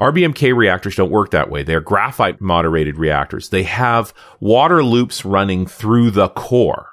[0.00, 1.62] RBMK reactors don't work that way.
[1.62, 3.48] They're graphite moderated reactors.
[3.50, 6.88] They have water loops running through the core.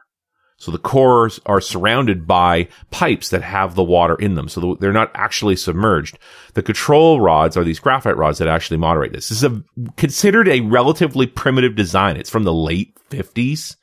[0.58, 4.50] So the cores are surrounded by pipes that have the water in them.
[4.50, 6.20] So they're not actually submerged.
[6.54, 9.30] The control rods are these graphite rods that actually moderate this.
[9.30, 9.64] This is a,
[9.96, 12.18] considered a relatively primitive design.
[12.18, 13.78] It's from the late 50s.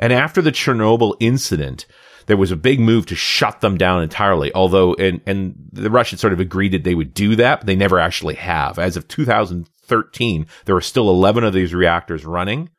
[0.00, 1.86] And after the Chernobyl incident,
[2.30, 4.54] there was a big move to shut them down entirely.
[4.54, 7.74] Although, and, and the Russians sort of agreed that they would do that, but they
[7.74, 8.78] never actually have.
[8.78, 12.70] As of 2013, there are still 11 of these reactors running,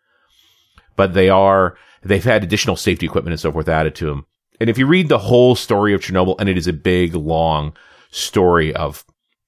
[0.96, 4.26] but they are, they've had additional safety equipment and so forth added to them.
[4.62, 7.76] And if you read the whole story of Chernobyl, and it is a big, long
[8.10, 9.04] story of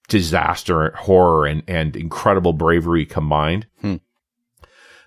[0.09, 3.67] disaster, horror, and, and incredible bravery combined.
[3.79, 3.95] Hmm.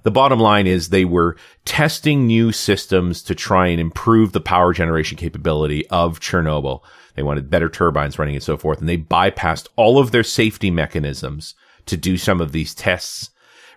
[0.07, 4.73] The bottom line is they were testing new systems to try and improve the power
[4.73, 6.85] generation capability of Chernobyl.
[7.17, 8.79] They wanted better turbines running and so forth.
[8.79, 13.31] And they bypassed all of their safety mechanisms to do some of these tests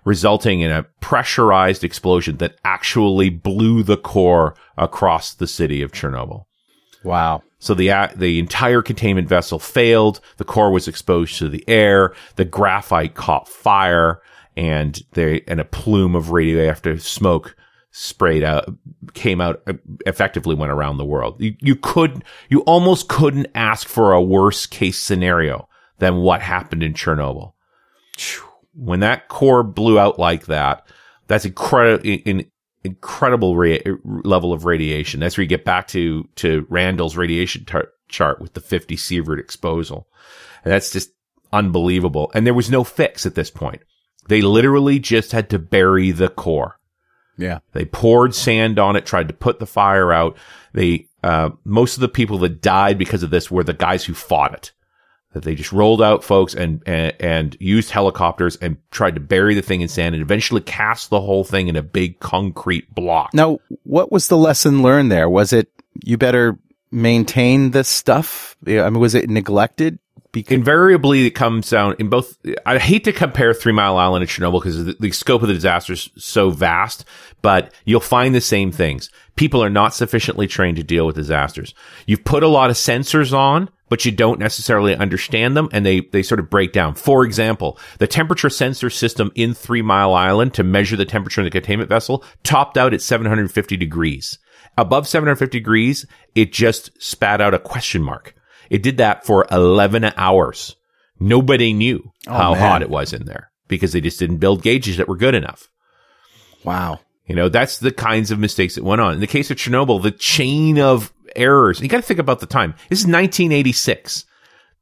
[0.06, 6.46] resulting in a pressurized explosion that actually blew the core across the city of Chernobyl.
[7.04, 7.42] Wow.
[7.58, 10.22] So the the entire containment vessel failed.
[10.38, 12.14] The core was exposed to the air.
[12.36, 14.22] The graphite caught fire,
[14.56, 17.56] and they and a plume of radioactive smoke
[17.92, 18.72] sprayed out
[19.14, 19.62] came out
[20.06, 21.42] effectively went around the world.
[21.42, 26.84] You, you could you almost couldn't ask for a worse case scenario than what happened
[26.84, 27.54] in Chernobyl
[28.74, 30.88] when that core blew out like that,
[31.28, 32.50] that's incredible, in,
[32.84, 35.20] incredible ra- level of radiation.
[35.20, 39.40] That's where you get back to, to Randall's radiation tar- chart with the 50 sievert
[39.40, 40.02] exposure.
[40.64, 41.12] And that's just
[41.52, 42.32] unbelievable.
[42.34, 43.82] And there was no fix at this point.
[44.30, 46.80] They literally just had to bury the core.
[47.38, 47.60] Yeah.
[47.74, 50.38] They poured sand on it, tried to put the fire out.
[50.74, 54.14] They, uh, most of the people that died because of this were the guys who
[54.14, 54.72] fought it
[55.34, 59.54] that they just rolled out folks and, and, and used helicopters and tried to bury
[59.54, 63.34] the thing in sand and eventually cast the whole thing in a big concrete block.
[63.34, 65.30] Now, what was the lesson learned there?
[65.30, 65.72] Was it
[66.04, 66.58] you better
[66.92, 68.56] maintain this stuff?
[68.66, 70.00] I mean, was it neglected?
[70.32, 72.38] Because Invariably, it comes down in both.
[72.66, 75.56] I hate to compare Three Mile Island and Chernobyl because the, the scope of the
[75.56, 77.04] disaster is so vast,
[77.42, 79.10] but you'll find the same things.
[79.36, 81.74] People are not sufficiently trained to deal with disasters.
[82.06, 86.02] You've put a lot of sensors on but you don't necessarily understand them and they,
[86.02, 86.96] they sort of break down.
[86.96, 91.46] For example, the temperature sensor system in Three Mile Island to measure the temperature in
[91.46, 94.40] the containment vessel topped out at 750 degrees.
[94.78, 98.36] Above 750 degrees, it just spat out a question mark.
[98.70, 100.76] It did that for 11 hours.
[101.20, 102.62] Nobody knew oh, how man.
[102.62, 105.70] hot it was in there because they just didn't build gauges that were good enough.
[106.64, 107.00] Wow.
[107.26, 109.14] You know, that's the kinds of mistakes that went on.
[109.14, 111.80] In the case of Chernobyl, the chain of errors.
[111.80, 112.74] You got to think about the time.
[112.90, 114.26] This is 1986.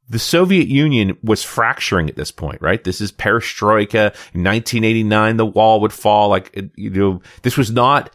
[0.10, 2.82] The Soviet Union was fracturing at this point, right?
[2.82, 4.14] This is perestroika.
[4.34, 6.30] In 1989, the wall would fall.
[6.30, 8.10] Like, you know, this was not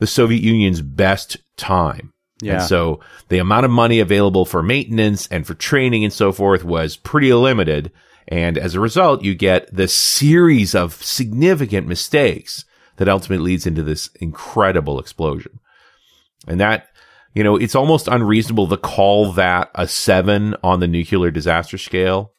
[0.00, 2.12] the Soviet Union's best time.
[2.40, 2.54] Yeah.
[2.54, 6.64] And so the amount of money available for maintenance and for training and so forth
[6.64, 7.90] was pretty limited.
[8.28, 12.64] And as a result, you get this series of significant mistakes
[12.96, 15.60] that ultimately leads into this incredible explosion.
[16.46, 16.88] And that
[17.34, 22.32] you know, it's almost unreasonable to call that a seven on the nuclear disaster scale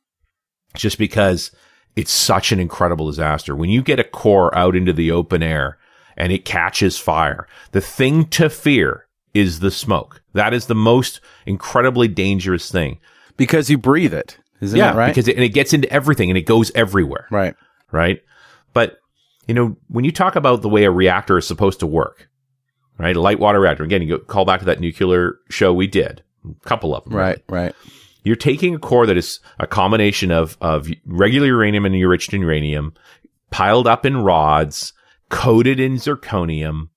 [0.76, 1.52] just because
[1.96, 3.56] it's such an incredible disaster.
[3.56, 5.78] When you get a core out into the open air
[6.18, 9.08] and it catches fire, the thing to fear
[9.40, 10.22] is the smoke.
[10.34, 13.00] That is the most incredibly dangerous thing.
[13.38, 14.38] Because you breathe it.
[14.62, 15.08] Isn't yeah, that right?
[15.08, 17.28] Because it, and it gets into everything and it goes everywhere.
[17.32, 17.56] Right.
[17.92, 18.22] Right.
[18.74, 19.00] But,
[19.48, 22.30] you know, when you talk about the way a reactor is supposed to work,
[22.98, 23.16] right?
[23.16, 23.84] A light water reactor.
[23.84, 27.16] Again, you go, call back to that nuclear show we did, a couple of them.
[27.16, 27.64] Right, really.
[27.64, 27.76] right.
[28.24, 32.94] You're taking a core that is a combination of, of regular uranium and enriched uranium
[33.50, 34.94] piled up in rods,
[35.30, 36.90] coated in zirconium.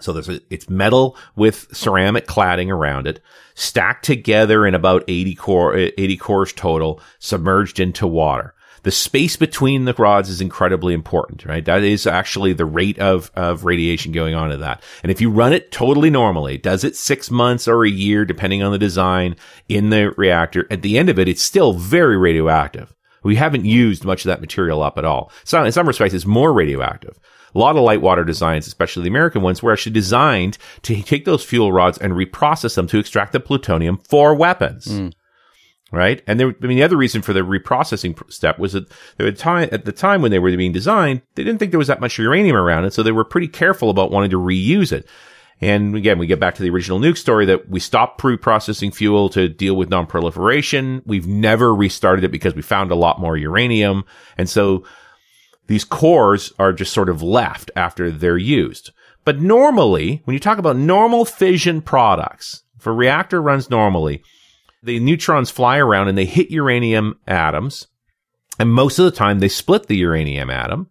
[0.00, 3.20] So there's a, it's metal with ceramic cladding around it,
[3.54, 9.84] stacked together in about 80 core, 80 cores total, submerged into water the space between
[9.84, 11.64] the rods is incredibly important, right?
[11.64, 14.82] That is actually the rate of, of radiation going on in that.
[15.02, 18.62] And if you run it totally normally, does it six months or a year, depending
[18.62, 19.36] on the design
[19.68, 22.94] in the reactor, at the end of it, it's still very radioactive.
[23.22, 25.30] We haven't used much of that material up at all.
[25.44, 27.18] So in some respects, it's more radioactive.
[27.54, 31.24] A lot of light water designs, especially the American ones, were actually designed to take
[31.24, 34.86] those fuel rods and reprocess them to extract the plutonium for weapons.
[34.86, 35.12] Mm
[35.90, 36.22] right?
[36.26, 39.68] And there, I mean, the other reason for the reprocessing step was that there time
[39.72, 42.18] at the time when they were being designed, they didn't think there was that much
[42.18, 45.08] uranium around And so they were pretty careful about wanting to reuse it.
[45.60, 49.28] And again, we get back to the original nuke story that we stopped pre-processing fuel
[49.30, 51.02] to deal with non-proliferation.
[51.04, 54.04] We've never restarted it because we found a lot more uranium.
[54.36, 54.84] And so
[55.66, 58.92] these cores are just sort of left after they're used.
[59.24, 64.22] But normally, when you talk about normal fission products, if a reactor runs normally,
[64.82, 67.88] the neutrons fly around and they hit uranium atoms.
[68.60, 70.88] And most of the time they split the uranium atom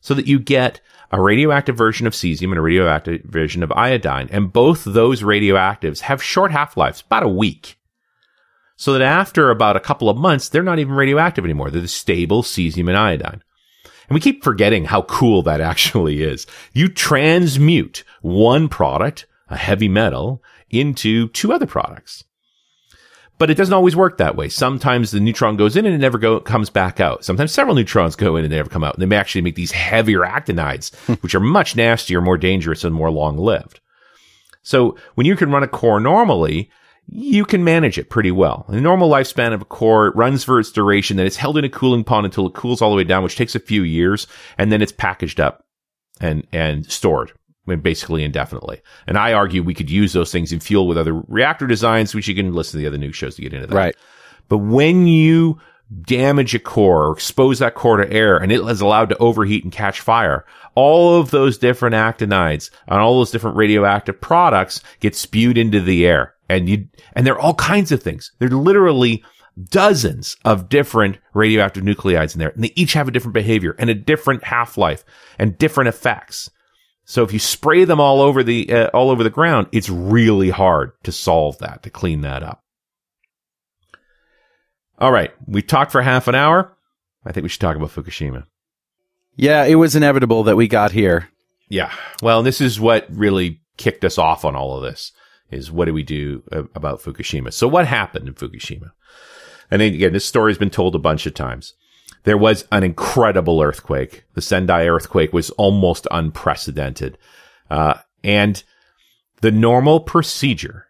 [0.00, 4.28] so that you get a radioactive version of cesium and a radioactive version of iodine.
[4.30, 7.78] And both those radioactives have short half-lives, about a week.
[8.76, 11.70] So that after about a couple of months, they're not even radioactive anymore.
[11.70, 13.42] They're the stable cesium and iodine.
[14.08, 16.46] And we keep forgetting how cool that actually is.
[16.72, 22.24] You transmute one product, a heavy metal, into two other products.
[23.40, 24.50] But it doesn't always work that way.
[24.50, 27.24] Sometimes the neutron goes in and it never go, comes back out.
[27.24, 28.96] Sometimes several neutrons go in and they never come out.
[28.96, 32.94] And they may actually make these heavier actinides, which are much nastier, more dangerous, and
[32.94, 33.80] more long lived.
[34.62, 36.70] So when you can run a core normally,
[37.06, 38.66] you can manage it pretty well.
[38.68, 41.64] The normal lifespan of a core it runs for its duration, then it's held in
[41.64, 44.26] a cooling pond until it cools all the way down, which takes a few years,
[44.58, 45.64] and then it's packaged up
[46.20, 47.32] and and stored
[47.66, 48.80] basically indefinitely.
[49.06, 52.28] And I argue we could use those things in fuel with other reactor designs, which
[52.28, 53.74] you can listen to the other nuke shows to get into that.
[53.74, 53.96] Right.
[54.48, 55.58] But when you
[56.02, 59.64] damage a core or expose that core to air and it is allowed to overheat
[59.64, 60.44] and catch fire,
[60.74, 66.06] all of those different actinides and all those different radioactive products get spewed into the
[66.06, 66.34] air.
[66.48, 68.32] And you, and they're all kinds of things.
[68.38, 69.24] They're literally
[69.68, 72.50] dozens of different radioactive nuclides in there.
[72.50, 75.04] And they each have a different behavior and a different half-life
[75.38, 76.50] and different effects.
[77.10, 80.50] So if you spray them all over the uh, all over the ground, it's really
[80.50, 82.62] hard to solve that, to clean that up.
[84.96, 86.76] All right, we talked for half an hour.
[87.26, 88.46] I think we should talk about Fukushima.
[89.34, 91.30] Yeah, it was inevitable that we got here.
[91.68, 91.92] Yeah.
[92.22, 95.10] Well, this is what really kicked us off on all of this
[95.50, 97.52] is what do we do uh, about Fukushima?
[97.52, 98.92] So what happened in Fukushima?
[99.68, 101.74] And again, this story has been told a bunch of times.
[102.24, 104.24] There was an incredible earthquake.
[104.34, 107.16] The Sendai earthquake was almost unprecedented.
[107.70, 108.62] Uh, and
[109.40, 110.86] the normal procedure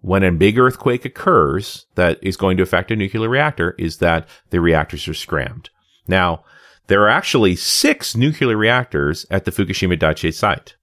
[0.00, 4.28] when a big earthquake occurs that is going to affect a nuclear reactor is that
[4.50, 5.70] the reactors are scrammed.
[6.06, 6.44] Now,
[6.88, 10.76] there are actually six nuclear reactors at the Fukushima Daiichi site.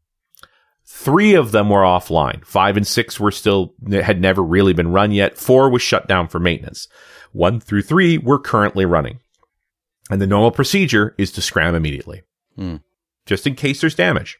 [0.84, 2.44] Three of them were offline.
[2.44, 5.38] Five and six were still, had never really been run yet.
[5.38, 6.88] Four was shut down for maintenance.
[7.32, 9.20] One through three were currently running.
[10.10, 12.24] And the normal procedure is to scram immediately,
[12.58, 12.82] mm.
[13.26, 14.40] just in case there's damage.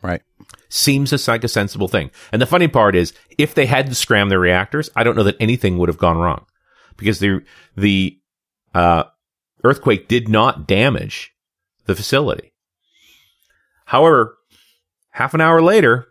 [0.00, 0.22] Right.
[0.68, 2.10] Seems like a sensible thing.
[2.32, 5.36] And the funny part is, if they hadn't scrammed their reactors, I don't know that
[5.38, 6.46] anything would have gone wrong
[6.96, 7.44] because the,
[7.76, 8.18] the,
[8.74, 9.04] uh,
[9.64, 11.32] earthquake did not damage
[11.86, 12.52] the facility.
[13.86, 14.38] However,
[15.10, 16.08] half an hour later,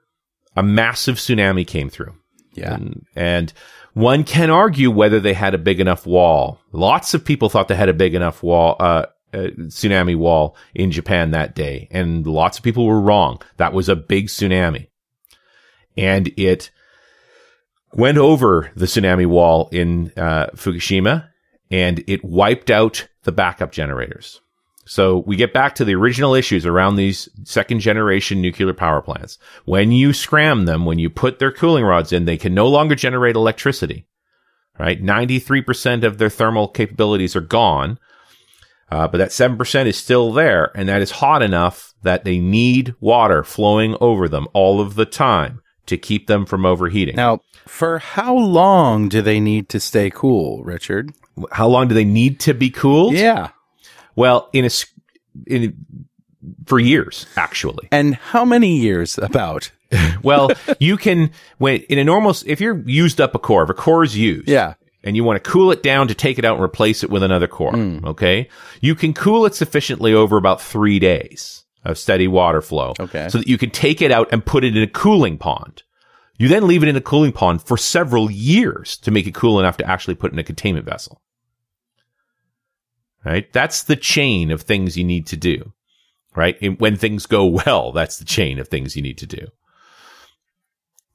[0.55, 2.15] a massive tsunami came through.
[2.53, 2.73] Yeah.
[2.75, 3.53] And, and
[3.93, 6.59] one can argue whether they had a big enough wall.
[6.71, 10.91] Lots of people thought they had a big enough wall, uh, uh, tsunami wall in
[10.91, 11.87] Japan that day.
[11.91, 13.41] And lots of people were wrong.
[13.57, 14.87] That was a big tsunami.
[15.97, 16.71] And it
[17.93, 21.29] went over the tsunami wall in uh, Fukushima
[21.69, 24.40] and it wiped out the backup generators.
[24.85, 29.37] So we get back to the original issues around these second generation nuclear power plants.
[29.65, 32.95] When you scram them, when you put their cooling rods in, they can no longer
[32.95, 34.05] generate electricity,
[34.79, 35.01] right?
[35.01, 37.99] 93% of their thermal capabilities are gone.
[38.89, 42.93] Uh, but that 7% is still there and that is hot enough that they need
[42.99, 47.15] water flowing over them all of the time to keep them from overheating.
[47.15, 51.13] Now, for how long do they need to stay cool, Richard?
[51.51, 53.13] How long do they need to be cooled?
[53.13, 53.51] Yeah.
[54.15, 54.69] Well, in a
[55.47, 55.77] in
[56.65, 57.87] for years actually.
[57.91, 59.71] And how many years about?
[60.23, 63.73] well, you can when in a normal if you're used up a core, if a
[63.73, 66.55] core is used, yeah, and you want to cool it down to take it out
[66.55, 68.05] and replace it with another core, Mm.
[68.05, 68.47] okay,
[68.79, 73.27] you can cool it sufficiently over about three days of steady water flow, Okay.
[73.29, 75.83] so that you can take it out and put it in a cooling pond.
[76.37, 79.59] You then leave it in a cooling pond for several years to make it cool
[79.59, 81.21] enough to actually put in a containment vessel.
[83.23, 83.51] Right?
[83.53, 85.73] That's the chain of things you need to do.
[86.35, 86.57] Right?
[86.61, 89.47] And when things go well, that's the chain of things you need to do.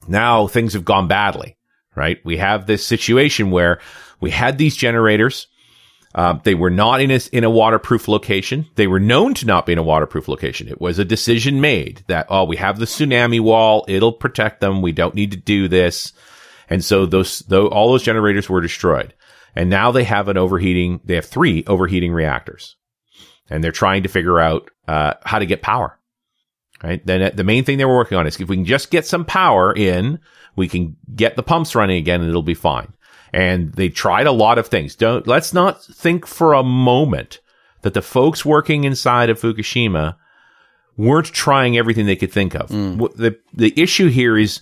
[0.07, 1.57] Now things have gone badly,
[1.95, 2.19] right?
[2.23, 3.81] We have this situation where
[4.21, 5.47] we had these generators.
[6.15, 8.67] Uh, they were not in a, in a waterproof location.
[8.75, 10.67] They were known to not be in a waterproof location.
[10.67, 13.85] It was a decision made that, oh, we have the tsunami wall.
[13.87, 14.81] It'll protect them.
[14.81, 16.13] We don't need to do this.
[16.69, 19.13] And so those, though, all those generators were destroyed.
[19.57, 22.75] And now they have an overheating, they have three overheating reactors.
[23.49, 25.97] And they're trying to figure out, uh, how to get power.
[26.83, 27.03] Right.
[27.03, 29.07] Then uh, the main thing they were working on is if we can just get
[29.07, 30.19] some power in,
[30.55, 32.93] we can get the pumps running again and it'll be fine.
[33.33, 34.95] And they tried a lot of things.
[34.95, 37.39] Don't, let's not think for a moment
[37.81, 40.17] that the folks working inside of Fukushima
[40.97, 42.69] weren't trying everything they could think of.
[42.99, 44.61] What The, the issue here is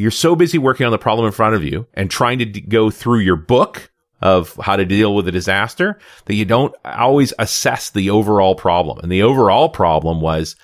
[0.00, 2.62] you're so busy working on the problem in front of you and trying to d-
[2.62, 3.92] go through your book
[4.22, 8.98] of how to deal with a disaster that you don't always assess the overall problem.
[9.00, 10.56] And the overall problem was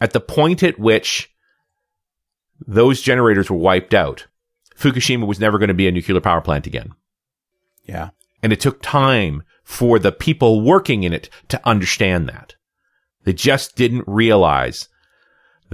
[0.00, 1.34] at the point at which
[2.64, 4.28] those generators were wiped out,
[4.78, 6.92] Fukushima was never going to be a nuclear power plant again.
[7.82, 8.10] Yeah.
[8.40, 12.54] And it took time for the people working in it to understand that.
[13.24, 14.88] They just didn't realize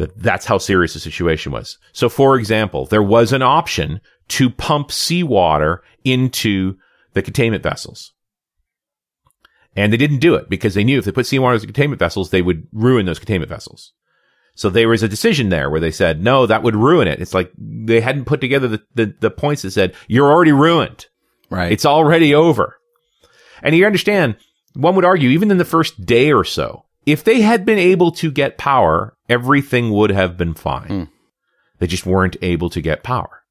[0.00, 1.78] that that's how serious the situation was.
[1.92, 6.76] So, for example, there was an option to pump seawater into
[7.14, 8.12] the containment vessels.
[9.76, 12.00] And they didn't do it because they knew if they put seawater in the containment
[12.00, 13.92] vessels, they would ruin those containment vessels.
[14.54, 17.20] So there was a decision there where they said, no, that would ruin it.
[17.20, 21.06] It's like they hadn't put together the, the, the points that said, you're already ruined.
[21.50, 21.72] Right.
[21.72, 22.76] It's already over.
[23.62, 24.36] And you understand,
[24.74, 28.12] one would argue, even in the first day or so, if they had been able
[28.12, 30.88] to get power, everything would have been fine.
[30.88, 31.04] Hmm.
[31.78, 33.42] They just weren't able to get power.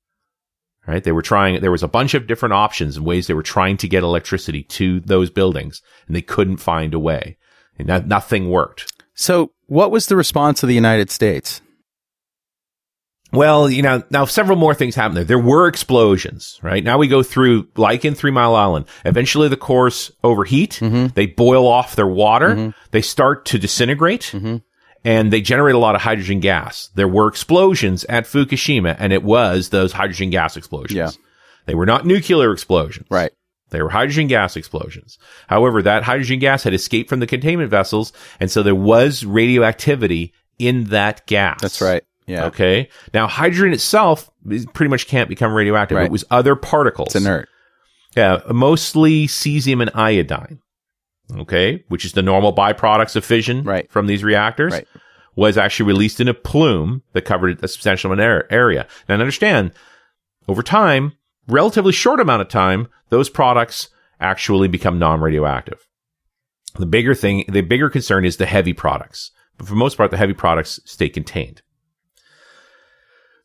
[0.87, 1.03] Right?
[1.03, 3.77] They were trying, there was a bunch of different options and ways they were trying
[3.77, 7.37] to get electricity to those buildings and they couldn't find a way.
[7.77, 8.91] And that, nothing worked.
[9.13, 11.61] so, what was the response of the United States?
[13.31, 15.23] Well, you know, now several more things happened there.
[15.23, 16.83] There were explosions, right?
[16.83, 20.79] Now we go through, like in Three Mile Island, eventually the cores overheat.
[20.81, 21.07] Mm-hmm.
[21.13, 22.49] They boil off their water.
[22.49, 22.69] Mm-hmm.
[22.91, 24.57] They start to disintegrate mm-hmm.
[25.03, 26.89] and they generate a lot of hydrogen gas.
[26.95, 30.97] There were explosions at Fukushima and it was those hydrogen gas explosions.
[30.97, 31.11] Yeah.
[31.65, 33.05] They were not nuclear explosions.
[33.11, 33.31] Right.
[33.69, 35.19] They were hydrogen gas explosions.
[35.47, 38.11] However, that hydrogen gas had escaped from the containment vessels.
[38.39, 41.61] And so there was radioactivity in that gas.
[41.61, 42.03] That's right.
[42.29, 42.45] Yeah.
[42.45, 42.89] Okay.
[43.13, 45.97] Now, hydrogen itself is- pretty much can't become radioactive.
[45.97, 46.05] Right.
[46.05, 47.15] It was other particles.
[47.15, 47.49] It's inert.
[48.15, 50.59] Yeah, mostly cesium and iodine.
[51.37, 53.91] Okay, which is the normal byproducts of fission Right.
[53.91, 54.73] from these reactors.
[54.73, 54.87] Right.
[55.35, 58.87] Was actually released in a plume that covered a substantial amount of area.
[59.07, 59.71] Now, understand,
[60.47, 61.13] over time,
[61.47, 65.85] relatively short amount of time, those products actually become non-radioactive.
[66.77, 69.31] The bigger thing, the bigger concern is the heavy products.
[69.57, 71.61] But for the most part, the heavy products stay contained.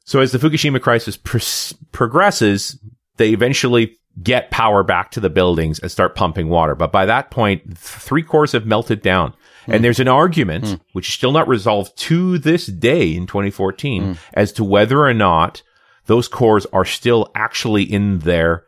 [0.04, 2.78] So as the Fukushima crisis pr- progresses,
[3.16, 6.74] they eventually get power back to the buildings and start pumping water.
[6.74, 9.34] But by that point, three cores have melted down.
[9.66, 9.82] And hmm.
[9.82, 10.74] there's an argument, hmm.
[10.92, 14.12] which is still not resolved to this day in 2014, hmm.
[14.34, 15.62] as to whether or not
[16.06, 18.64] those cores are still actually in their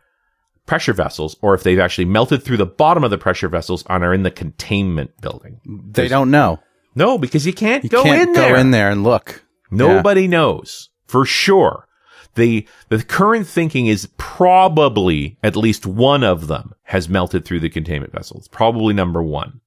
[0.65, 4.03] pressure vessels or if they've actually melted through the bottom of the pressure vessels and
[4.03, 5.61] are in the containment building.
[5.65, 6.61] They don't know.
[6.97, 8.57] No, because you can't You go can't in go there.
[8.57, 9.45] in there and look.
[9.71, 11.87] Nobody knows for sure.
[12.35, 17.71] The the current thinking is probably at least one of them has melted through the
[17.71, 18.47] containment vessels.
[18.49, 19.61] Probably number one.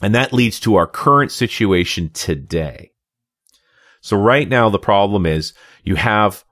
[0.00, 2.92] And that leads to our current situation today.
[4.00, 6.44] So right now the problem is you have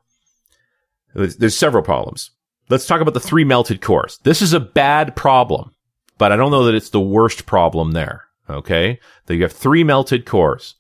[1.15, 2.31] there's, there's several problems.
[2.69, 4.19] Let's talk about the three melted cores.
[4.25, 5.75] This is a bad problem,
[6.19, 8.25] but I don't know that it's the worst problem there.
[8.49, 8.99] Okay.
[9.27, 10.77] That you have three melted cores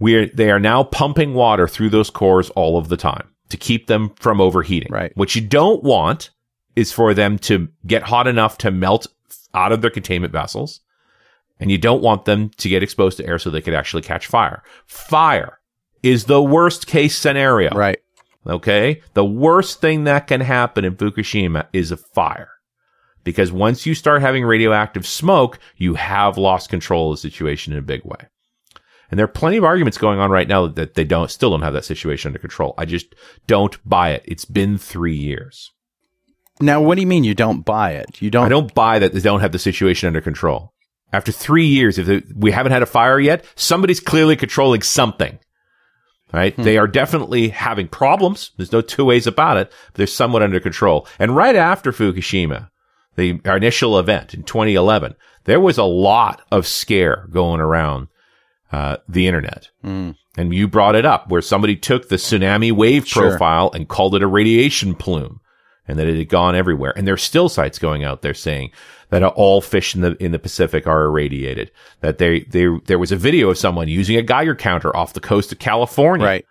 [0.00, 3.56] we are, they are now pumping water through those cores all of the time to
[3.56, 4.90] keep them from overheating.
[4.90, 5.16] Right.
[5.16, 6.30] What you don't want
[6.74, 9.06] is for them to get hot enough to melt
[9.54, 10.80] out of their containment vessels.
[11.58, 14.26] And you don't want them to get exposed to air so they could actually catch
[14.26, 14.62] fire.
[14.86, 15.58] Fire
[16.02, 17.70] is the worst case scenario.
[17.74, 17.98] Right.
[18.46, 19.02] Okay.
[19.12, 22.48] The worst thing that can happen in Fukushima is a fire.
[23.24, 27.78] Because once you start having radioactive smoke, you have lost control of the situation in
[27.78, 28.28] a big way.
[29.10, 31.62] And there are plenty of arguments going on right now that they don't, still don't
[31.62, 32.74] have that situation under control.
[32.78, 33.14] I just
[33.46, 34.22] don't buy it.
[34.24, 35.72] It's been three years.
[36.60, 38.20] Now, what do you mean you don't buy it?
[38.22, 38.46] You don't.
[38.46, 40.74] I don't buy that they don't have the situation under control.
[41.12, 45.38] After three years, if they, we haven't had a fire yet, somebody's clearly controlling something.
[46.32, 46.54] Right?
[46.54, 46.62] Hmm.
[46.62, 48.52] They are definitely having problems.
[48.56, 49.72] There's no two ways about it.
[49.86, 51.08] But they're somewhat under control.
[51.18, 52.70] And right after Fukushima,
[53.16, 58.08] the our initial event in 2011, there was a lot of scare going around
[58.72, 59.68] uh, the internet.
[59.82, 63.30] And you brought it up where somebody took the tsunami wave Sure.
[63.30, 65.40] profile and called it a radiation plume
[65.88, 66.92] and that it had gone everywhere.
[66.96, 68.70] And there's still sites going out there saying
[69.10, 71.72] that all fish in the, in the Pacific are irradiated.
[72.00, 75.20] That they, they, there was a video of someone using a Geiger counter off the
[75.20, 76.44] coast of California Right.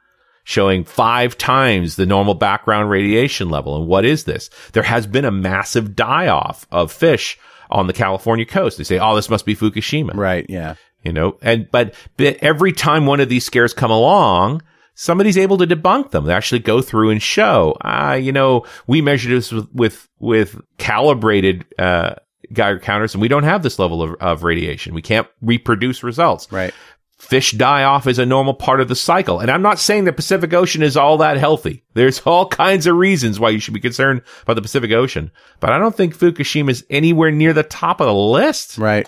[0.43, 3.77] showing five times the normal background radiation level.
[3.77, 4.49] And what is this?
[4.73, 7.37] There has been a massive die off of fish
[7.71, 8.77] on the California coast.
[8.77, 10.15] They say, oh, this must be Fukushima.
[10.15, 10.45] Right.
[10.49, 10.75] Yeah.
[11.03, 14.61] You know, and, but, but every time one of these scares come along,
[14.95, 16.25] somebody's able to debunk them.
[16.25, 20.59] They actually go through and show, ah, you know, we measured this with, with, with
[20.77, 22.15] calibrated, uh,
[22.51, 24.93] Geiger counters and we don't have this level of, of radiation.
[24.93, 26.51] We can't reproduce results.
[26.51, 26.73] Right.
[27.17, 29.39] Fish die off is a normal part of the cycle.
[29.39, 31.83] And I'm not saying the Pacific Ocean is all that healthy.
[31.93, 35.31] There's all kinds of reasons why you should be concerned about the Pacific Ocean.
[35.59, 38.77] But I don't think Fukushima is anywhere near the top of the list.
[38.77, 39.07] Right.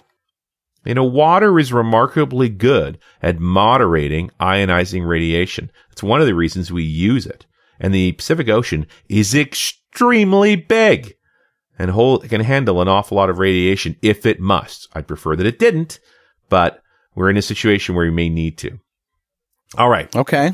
[0.85, 5.71] You know, water is remarkably good at moderating ionizing radiation.
[5.91, 7.45] It's one of the reasons we use it.
[7.79, 11.15] And the Pacific Ocean is extremely big
[11.77, 14.87] and hold, can handle an awful lot of radiation if it must.
[14.93, 15.99] I'd prefer that it didn't,
[16.49, 16.81] but
[17.15, 18.79] we're in a situation where we may need to.
[19.77, 20.13] All right.
[20.15, 20.53] Okay.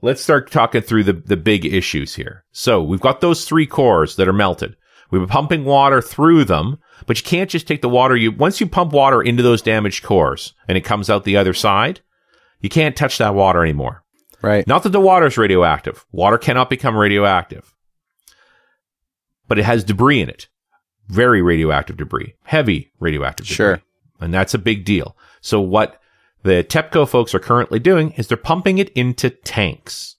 [0.00, 2.44] Let's start talking through the, the big issues here.
[2.52, 4.76] So we've got those three cores that are melted.
[5.10, 8.16] We've been pumping water through them, but you can't just take the water.
[8.16, 11.54] You, once you pump water into those damaged cores and it comes out the other
[11.54, 12.00] side,
[12.60, 14.02] you can't touch that water anymore.
[14.42, 14.66] Right.
[14.66, 16.04] Not that the water is radioactive.
[16.12, 17.74] Water cannot become radioactive.
[19.48, 20.48] But it has debris in it.
[21.08, 22.34] Very radioactive debris.
[22.44, 23.56] Heavy radioactive debris.
[23.56, 23.82] Sure.
[24.20, 25.16] And that's a big deal.
[25.40, 26.00] So what
[26.42, 30.16] the TEPCO folks are currently doing is they're pumping it into tanks.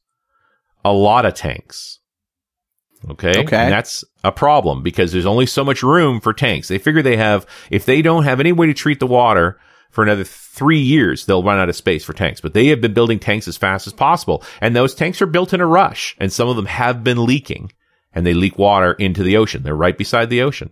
[0.83, 1.98] A lot of tanks.
[3.11, 3.39] Okay.
[3.39, 3.55] Okay.
[3.55, 6.67] And that's a problem because there's only so much room for tanks.
[6.67, 10.03] They figure they have, if they don't have any way to treat the water for
[10.03, 12.41] another three years, they'll run out of space for tanks.
[12.41, 14.43] But they have been building tanks as fast as possible.
[14.59, 16.15] And those tanks are built in a rush.
[16.19, 17.71] And some of them have been leaking
[18.13, 19.63] and they leak water into the ocean.
[19.63, 20.71] They're right beside the ocean.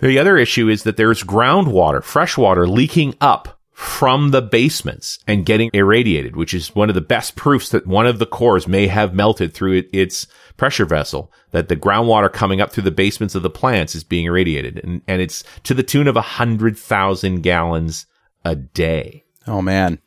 [0.00, 5.44] The other issue is that there's groundwater, fresh water leaking up from the basements and
[5.44, 8.86] getting irradiated, which is one of the best proofs that one of the cores may
[8.86, 13.34] have melted through it, its pressure vessel, that the groundwater coming up through the basements
[13.34, 14.80] of the plants is being irradiated.
[14.84, 18.06] And, and it's to the tune of a hundred thousand gallons
[18.44, 19.24] a day.
[19.48, 19.98] Oh man.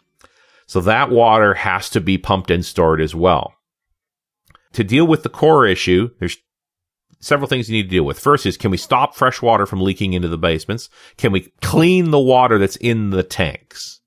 [0.65, 3.53] So that water has to be pumped and stored as well.
[4.73, 6.37] To deal with the core issue, there's
[7.19, 8.19] several things you need to deal with.
[8.19, 10.89] First is can we stop fresh water from leaking into the basements?
[11.17, 14.01] Can we clean the water that's in the tanks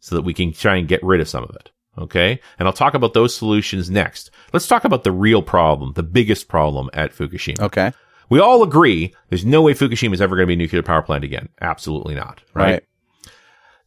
[0.00, 1.70] so that we can try and get rid of some of it?
[1.98, 2.40] Okay.
[2.58, 4.30] And I'll talk about those solutions next.
[4.52, 7.60] Let's talk about the real problem, the biggest problem at Fukushima.
[7.60, 7.92] Okay.
[8.28, 11.02] We all agree there's no way Fukushima is ever going to be a nuclear power
[11.02, 11.48] plant again.
[11.60, 12.42] Absolutely not.
[12.54, 12.64] right?
[12.72, 12.84] Right.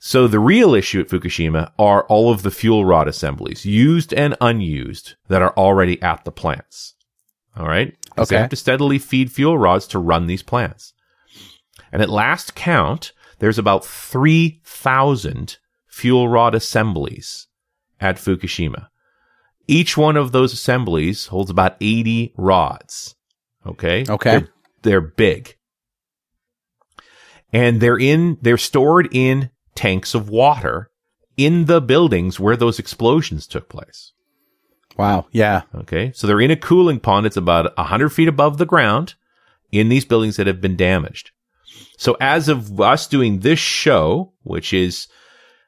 [0.05, 4.35] So the real issue at Fukushima are all of the fuel rod assemblies, used and
[4.41, 6.95] unused, that are already at the plants.
[7.55, 7.95] All right.
[8.15, 10.93] 'Cause They have to steadily feed fuel rods to run these plants.
[11.91, 15.57] And at last count, there's about 3,000
[15.87, 17.47] fuel rod assemblies
[17.99, 18.87] at Fukushima.
[19.67, 23.15] Each one of those assemblies holds about 80 rods.
[23.65, 24.03] Okay.
[24.09, 24.31] Okay.
[24.31, 24.49] They're,
[24.81, 25.55] they're big.
[27.51, 30.89] And they're in, they're stored in tanks of water
[31.37, 34.11] in the buildings where those explosions took place.
[34.97, 35.27] Wow.
[35.31, 35.63] Yeah.
[35.75, 36.11] Okay.
[36.13, 37.25] So they're in a cooling pond.
[37.25, 39.15] It's about 100 feet above the ground
[39.71, 41.31] in these buildings that have been damaged.
[41.97, 45.07] So as of us doing this show, which is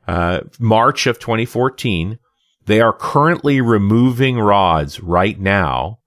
[0.08, 2.20] uh, March of 2014,
[2.66, 6.00] they are currently removing rods right now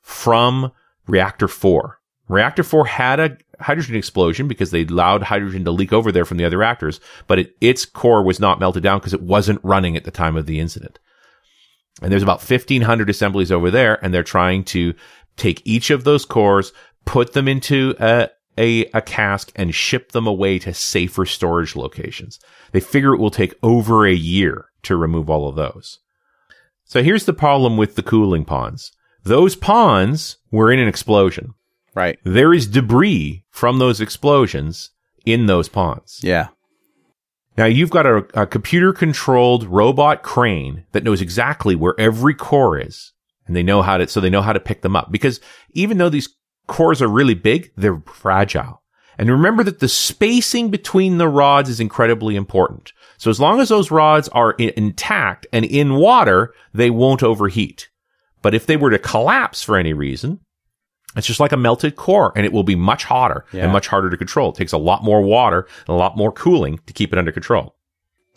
[0.00, 0.72] from
[1.06, 2.00] reactor four.
[2.28, 6.36] Reactor four had a hydrogen explosion because they allowed hydrogen to leak over there from
[6.36, 9.96] the other reactors, but it, its core was not melted down because it wasn't running
[9.96, 10.98] at the time of the incident.
[12.02, 14.94] And there's about 1500 assemblies over there and they're trying to
[15.36, 16.72] take each of those cores,
[17.04, 18.28] put them into a,
[18.58, 22.38] a, a cask and ship them away to safer storage locations.
[22.72, 25.98] They figure it will take over a year to remove all of those.
[26.84, 28.92] So here's the problem with the cooling ponds.
[29.22, 31.54] Those ponds were in an explosion.
[31.94, 32.18] Right.
[32.24, 34.90] There is debris from those explosions
[35.24, 36.20] in those ponds.
[36.22, 36.48] Yeah.
[37.56, 42.78] Now you've got a, a computer controlled robot crane that knows exactly where every core
[42.78, 43.12] is
[43.46, 45.40] and they know how to, so they know how to pick them up because
[45.72, 46.28] even though these
[46.68, 48.82] cores are really big, they're fragile.
[49.18, 52.92] And remember that the spacing between the rods is incredibly important.
[53.18, 57.90] So as long as those rods are i- intact and in water, they won't overheat.
[58.40, 60.40] But if they were to collapse for any reason,
[61.16, 63.64] it's just like a melted core and it will be much hotter Yeah.
[63.64, 64.50] and much harder to control.
[64.50, 67.32] It takes a lot more water and a lot more cooling to keep it under
[67.32, 67.74] control.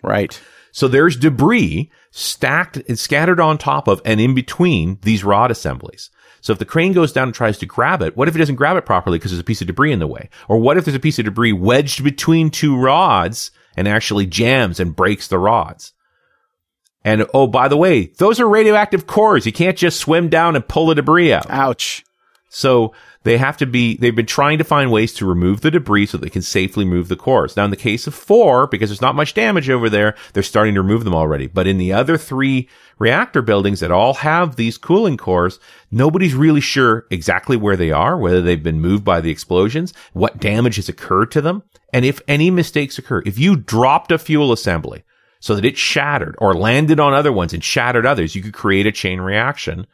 [0.01, 0.39] Right.
[0.71, 6.09] So there's debris stacked and scattered on top of and in between these rod assemblies.
[6.41, 8.55] So if the crane goes down and tries to grab it, what if it doesn't
[8.55, 10.29] grab it properly because there's a piece of debris in the way?
[10.49, 14.79] Or what if there's a piece of debris wedged between two rods and actually jams
[14.79, 15.93] and breaks the rods?
[17.05, 19.45] And oh, by the way, those are radioactive cores.
[19.45, 21.49] You can't just swim down and pull the debris out.
[21.49, 22.03] Ouch.
[22.55, 22.93] So
[23.23, 26.19] they have to be, they've been trying to find ways to remove the debris so
[26.19, 27.57] they can safely move the cores.
[27.57, 30.75] Now, in the case of four, because there's not much damage over there, they're starting
[30.75, 31.47] to remove them already.
[31.47, 36.61] But in the other three reactor buildings that all have these cooling cores, nobody's really
[36.61, 40.89] sure exactly where they are, whether they've been moved by the explosions, what damage has
[40.89, 43.23] occurred to them, and if any mistakes occur.
[43.25, 45.03] If you dropped a fuel assembly
[45.39, 48.85] so that it shattered or landed on other ones and shattered others, you could create
[48.85, 49.87] a chain reaction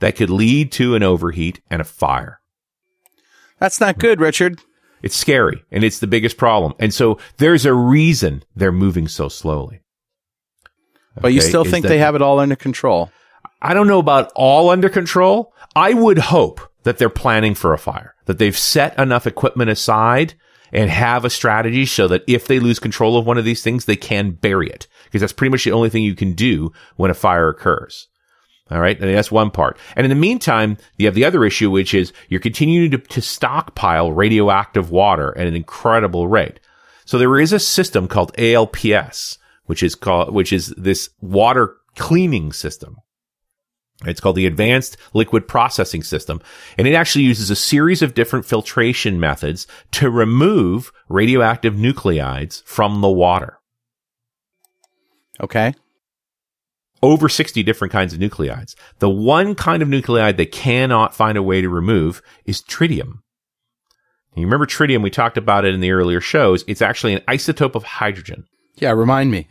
[0.00, 2.40] that could lead to an overheat and a fire.
[3.58, 4.60] That's not good, Richard.
[5.02, 6.74] It's scary and it's the biggest problem.
[6.78, 9.80] And so there's a reason they're moving so slowly.
[11.20, 13.10] But you still think that- they have it all under control.
[13.62, 15.52] I don't know about all under control.
[15.74, 20.34] I would hope that they're planning for a fire, that they've set enough equipment aside
[20.72, 23.84] and have a strategy so that if they lose control of one of these things,
[23.84, 24.86] they can bury it.
[25.04, 28.08] Because that's pretty much the only thing you can do when a fire occurs.
[28.70, 28.98] All right.
[29.00, 29.78] And that's one part.
[29.94, 33.22] And in the meantime, you have the other issue, which is you're continuing to, to
[33.22, 36.58] stockpile radioactive water at an incredible rate.
[37.04, 42.52] So there is a system called ALPS, which is called, which is this water cleaning
[42.52, 42.96] system.
[44.04, 46.42] It's called the Advanced Liquid Processing System.
[46.76, 53.00] And it actually uses a series of different filtration methods to remove radioactive nuclides from
[53.00, 53.58] the water.
[55.40, 55.72] Okay.
[57.02, 58.74] Over 60 different kinds of nuclides.
[58.98, 63.20] The one kind of nuclide they cannot find a way to remove is tritium.
[64.34, 65.02] You remember tritium?
[65.02, 66.62] We talked about it in the earlier shows.
[66.66, 68.44] It's actually an isotope of hydrogen.
[68.76, 69.48] Yeah, remind me.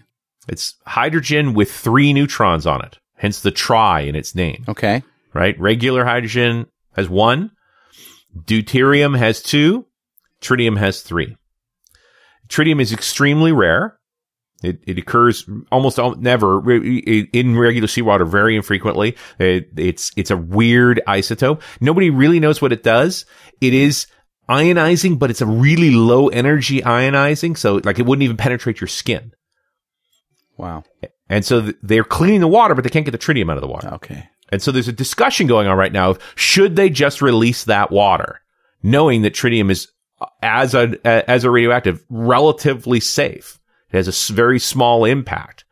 [0.47, 4.63] It's hydrogen with three neutrons on it, hence the tri in its name.
[4.67, 5.01] Okay.
[5.33, 5.59] right?
[5.59, 7.51] Regular hydrogen has one,
[8.37, 9.87] deuterium has two,
[10.41, 11.35] tritium has three.
[12.47, 13.97] Tritium is extremely rare.
[14.65, 19.15] It, it occurs almost al- never in regular seawater, very infrequently.
[19.37, 21.61] It, it's it's a weird isotope.
[21.79, 23.25] Nobody really knows what it does.
[23.61, 24.07] It is
[24.49, 28.87] ionizing, but it's a really low energy ionizing, so like it wouldn't even penetrate your
[28.87, 29.31] skin.
[30.57, 30.83] Wow.
[31.29, 33.61] And so th- they're cleaning the water, but they can't get the tritium out of
[33.61, 33.89] the water.
[33.95, 34.29] Okay.
[34.49, 36.11] And so there's a discussion going on right now.
[36.11, 38.41] of Should they just release that water,
[38.83, 39.87] knowing that tritium is
[40.21, 40.95] uh, as a
[41.29, 43.59] as a radioactive relatively safe?
[43.95, 45.63] It has a very small impact.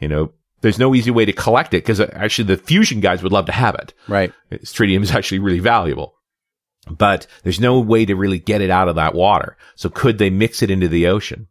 [0.00, 3.32] You know, there's no easy way to collect it because actually the fusion guys would
[3.32, 3.92] love to have it.
[4.08, 4.32] Right.
[4.50, 6.14] It's- Tritium is actually really valuable,
[6.88, 9.56] but there's no way to really get it out of that water.
[9.74, 11.48] So could they mix it into the ocean?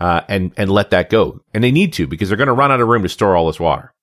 [0.00, 1.40] Uh, and, and let that go.
[1.54, 3.46] And they need to because they're going to run out of room to store all
[3.46, 3.94] this water.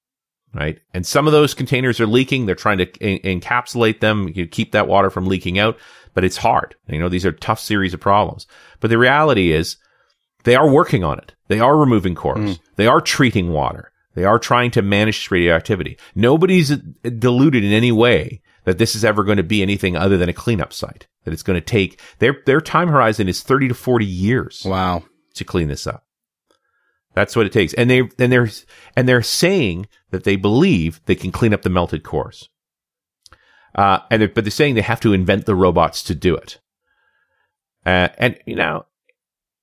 [0.53, 0.79] Right.
[0.93, 2.45] And some of those containers are leaking.
[2.45, 5.77] They're trying to en- encapsulate them, you keep that water from leaking out,
[6.13, 6.75] but it's hard.
[6.87, 8.47] You know, these are tough series of problems.
[8.81, 9.77] But the reality is
[10.43, 11.33] they are working on it.
[11.47, 12.59] They are removing cores.
[12.75, 13.91] They are treating water.
[14.15, 15.97] They are trying to manage radioactivity.
[16.15, 20.29] Nobody's deluded in any way that this is ever going to be anything other than
[20.29, 21.07] a cleanup site.
[21.23, 25.03] That it's going to take their their time horizon is thirty to forty years Wow.
[25.35, 26.03] to clean this up.
[27.13, 27.73] That's what it takes.
[27.75, 28.49] And they and they're
[28.95, 32.49] and they're saying that they believe they can clean up the melted cores.
[33.75, 36.59] Uh, and they're, but they're saying they have to invent the robots to do it.
[37.85, 38.85] Uh, and you know,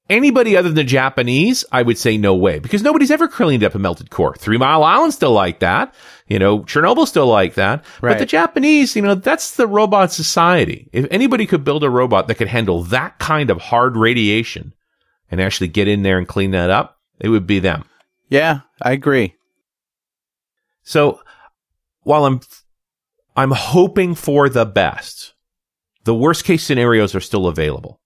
[0.09, 3.75] anybody other than the Japanese, I would say no way because nobody's ever cleaned up
[3.75, 4.35] a melted core.
[4.37, 5.95] Three Mile Island still like that.
[6.27, 7.85] You know, Chernobyl still like that.
[8.01, 10.89] But the Japanese, you know, that's the robot society.
[10.93, 14.75] If anybody could build a robot that could handle that kind of hard radiation
[15.31, 17.85] and actually get in there and clean that up, it would be them.
[18.29, 19.35] Yeah, I agree.
[20.83, 21.21] So
[22.03, 22.41] while I'm
[23.37, 25.35] I'm hoping for the best,
[26.05, 28.01] the worst case scenarios are still available.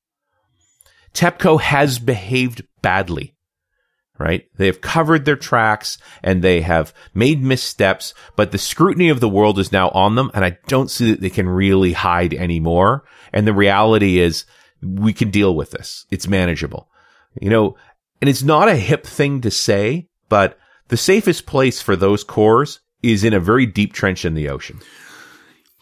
[1.14, 3.34] TEPCO has behaved badly,
[4.18, 4.44] right?
[4.56, 9.28] They have covered their tracks and they have made missteps, but the scrutiny of the
[9.28, 10.30] world is now on them.
[10.34, 13.04] And I don't see that they can really hide anymore.
[13.32, 14.44] And the reality is
[14.82, 16.06] we can deal with this.
[16.10, 16.88] It's manageable,
[17.40, 17.76] you know,
[18.20, 20.58] and it's not a hip thing to say, but
[20.88, 24.78] the safest place for those cores is in a very deep trench in the ocean.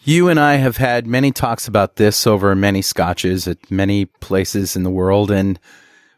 [0.03, 4.75] You and I have had many talks about this over many scotches at many places
[4.75, 5.29] in the world.
[5.29, 5.59] And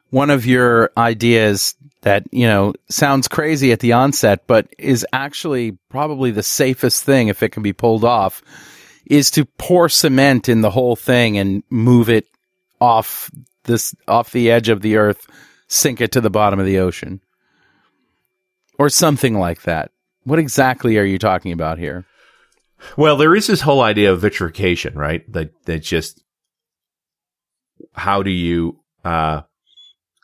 [0.10, 5.78] one of your ideas that, you know, sounds crazy at the onset, but is actually
[5.90, 8.42] probably the safest thing if it can be pulled off
[9.06, 12.26] is to pour cement in the whole thing and move it
[12.80, 13.30] off
[13.64, 15.28] this, off the edge of the earth,
[15.68, 17.20] sink it to the bottom of the ocean
[18.80, 19.92] or something like that.
[20.24, 22.06] What exactly are you talking about here?
[22.98, 25.30] Well, there is this whole idea of vitrification, right?
[25.32, 26.24] That that just
[27.94, 29.42] how do you uh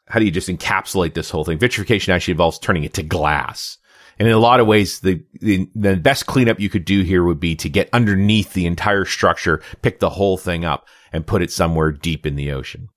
[0.07, 1.59] how do you just encapsulate this whole thing?
[1.59, 3.77] Vitrification actually involves turning it to glass.
[4.17, 7.23] And in a lot of ways, the, the, the best cleanup you could do here
[7.23, 11.41] would be to get underneath the entire structure, pick the whole thing up and put
[11.41, 12.89] it somewhere deep in the ocean.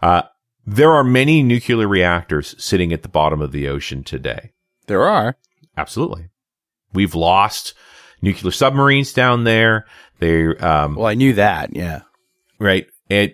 [0.00, 0.22] Uh,
[0.64, 4.52] there are many nuclear reactors sitting at the bottom of the ocean today.
[4.86, 5.36] There are.
[5.76, 6.28] Absolutely.
[6.92, 7.74] We've lost
[8.22, 9.86] nuclear submarines down there.
[10.18, 11.74] They're, um, Well, I knew that.
[11.74, 12.02] Yeah.
[12.58, 12.86] right.
[13.10, 13.32] And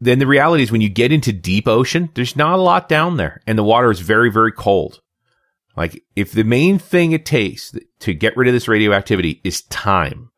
[0.00, 3.16] then the reality is when you get into deep ocean, there's not a lot down
[3.16, 5.00] there and the water is very, very cold.
[5.76, 10.30] Like if the main thing it takes to get rid of this radioactivity is time,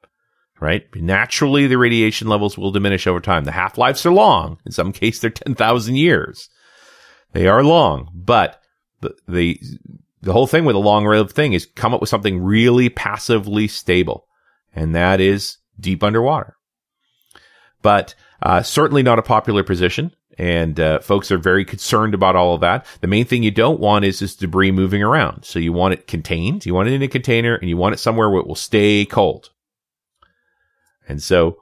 [0.60, 0.86] right?
[0.94, 3.44] Naturally, the radiation levels will diminish over time.
[3.44, 4.58] The half lives are long.
[4.64, 6.48] In some cases, they're 10,000 years.
[7.32, 8.62] They are long, but
[9.00, 9.60] the, the,
[10.24, 13.68] the whole thing with a long lived thing is come up with something really passively
[13.68, 14.26] stable.
[14.74, 16.56] And that is deep underwater.
[17.82, 20.12] But, uh, certainly not a popular position.
[20.36, 22.86] And, uh, folks are very concerned about all of that.
[23.00, 25.44] The main thing you don't want is this debris moving around.
[25.44, 26.66] So you want it contained.
[26.66, 29.04] You want it in a container and you want it somewhere where it will stay
[29.04, 29.50] cold.
[31.06, 31.58] And so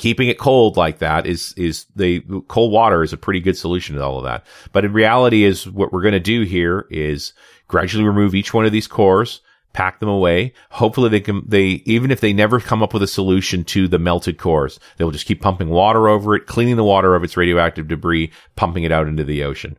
[0.00, 3.96] keeping it cold like that is, is the cold water is a pretty good solution
[3.96, 4.46] to all of that.
[4.72, 7.34] But in reality is what we're going to do here is
[7.68, 9.42] gradually remove each one of these cores,
[9.74, 10.54] pack them away.
[10.70, 13.98] Hopefully they can, they, even if they never come up with a solution to the
[13.98, 17.36] melted cores, they will just keep pumping water over it, cleaning the water of its
[17.36, 19.78] radioactive debris, pumping it out into the ocean.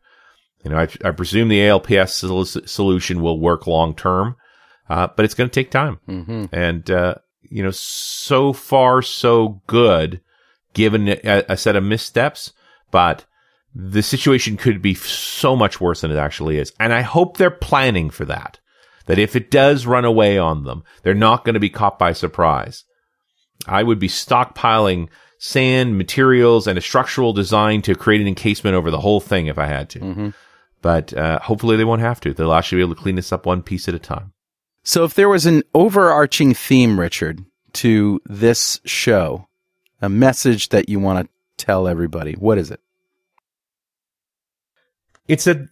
[0.64, 4.36] You know, I, I presume the ALPS sol- solution will work long term,
[4.88, 6.00] uh, but it's going to take time.
[6.08, 6.46] Mm-hmm.
[6.54, 7.16] And, uh,
[7.52, 10.22] you know, so far so good
[10.74, 12.54] given a, a set of missteps,
[12.92, 13.26] but
[13.76, 16.72] the situation could be so much worse than it actually is.
[16.80, 18.60] And I hope they're planning for that.
[19.08, 22.14] That if it does run away on them, they're not going to be caught by
[22.14, 22.86] surprise.
[23.68, 28.92] I would be stockpiling sand, materials, and a structural design to create an encasement over
[28.92, 30.00] the whole thing if I had to.
[30.00, 30.30] Mm-hmm.
[30.82, 32.34] But uh, hopefully they won't have to.
[32.34, 34.34] They'll actually be able to clean this up one piece at a time.
[34.84, 39.48] So, if there was an overarching theme, Richard, to this show,
[40.02, 42.80] a message that you want to tell everybody, what is it?
[45.28, 45.68] It's a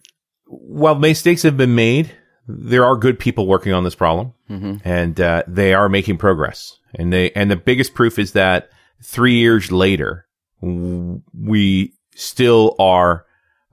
[0.46, 2.12] while mistakes have been made,
[2.46, 4.76] there are good people working on this problem, Mm-hmm.
[4.84, 6.76] and uh, they are making progress.
[6.94, 8.70] And they and the biggest proof is that
[9.02, 10.26] three years later,
[10.60, 13.24] we still are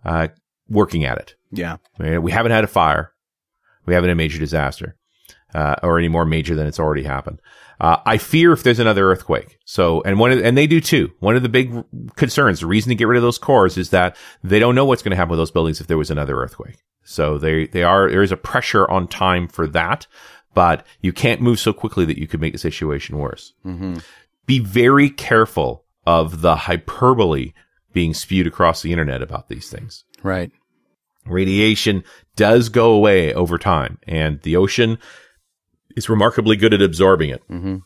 [0.05, 0.27] uh,
[0.69, 1.35] working at it.
[1.51, 1.77] Yeah.
[1.97, 3.11] We haven't had a fire,
[3.85, 4.95] we haven't had a major disaster,
[5.53, 7.41] uh, or any more major than it's already happened.
[7.79, 9.59] Uh, I fear if there's another earthquake.
[9.65, 11.11] So, and one, of, and they do too.
[11.19, 11.83] One of the big
[12.15, 15.03] concerns, the reason to get rid of those cores is that they don't know what's
[15.03, 16.77] going to happen with those buildings if there was another earthquake.
[17.03, 20.07] So they, they are, there is a pressure on time for that,
[20.55, 23.53] but you can't move so quickly that you could make the situation worse.
[23.63, 23.97] Mm-hmm.
[24.47, 27.53] Be very careful of the hyperbole
[27.93, 30.51] being spewed across the internet about these things Right.
[31.25, 32.03] radiation
[32.35, 34.97] does go away over time and the ocean
[35.97, 37.41] is remarkably good at absorbing it.
[37.49, 37.77] Mm-hmm.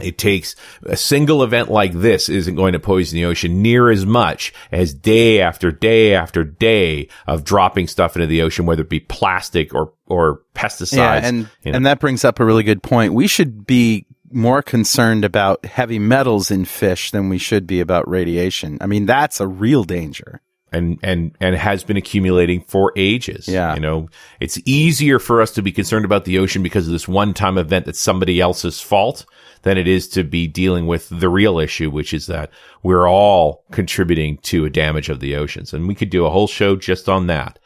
[0.00, 4.04] It takes a single event like this isn't going to poison the ocean near as
[4.04, 8.88] much as day after day after day of dropping stuff into the ocean, whether it
[8.88, 10.96] be plastic or, or pesticides.
[10.96, 11.76] Yeah, and you know.
[11.76, 13.14] and that brings up a really good point.
[13.14, 18.08] We should be more concerned about heavy metals in fish than we should be about
[18.08, 18.78] radiation.
[18.80, 20.40] I mean, that's a real danger.
[20.74, 23.48] And and and has been accumulating for ages.
[23.48, 23.74] Yeah.
[23.74, 24.08] you know,
[24.40, 27.86] it's easier for us to be concerned about the ocean because of this one-time event
[27.86, 29.24] that's somebody else's fault
[29.62, 32.50] than it is to be dealing with the real issue, which is that
[32.82, 36.46] we're all contributing to a damage of the oceans, and we could do a whole
[36.46, 37.58] show just on that.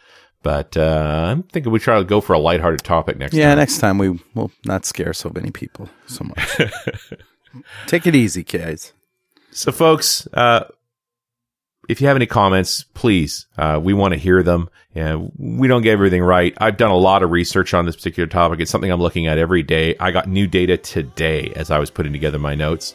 [0.45, 3.59] But uh, I'm thinking we try to go for a lighthearted topic next Yeah, time.
[3.59, 6.61] next time we will not scare so many people so much.
[7.87, 8.93] Take it easy, kids.
[9.51, 10.65] So, folks, uh,
[11.89, 14.69] if you have any comments, please, uh, we want to hear them.
[15.39, 16.53] We don't get everything right.
[16.59, 18.61] I've done a lot of research on this particular topic.
[18.61, 19.97] It's something I'm looking at every day.
[19.99, 22.95] I got new data today as I was putting together my notes,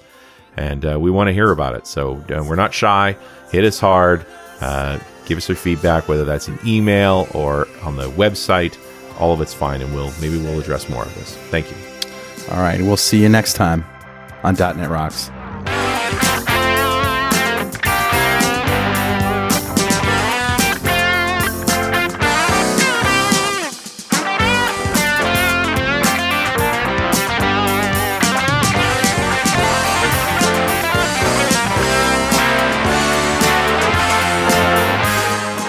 [0.55, 1.87] and uh, we want to hear about it.
[1.87, 3.17] So uh, we're not shy.
[3.51, 4.25] Hit us hard.
[4.61, 8.77] Uh, give us your feedback, whether that's an email or on the website.
[9.19, 11.35] All of it's fine, and we'll maybe we'll address more of this.
[11.49, 11.77] Thank you.
[12.51, 13.85] All right, we'll see you next time
[14.43, 15.29] on .NET Rocks.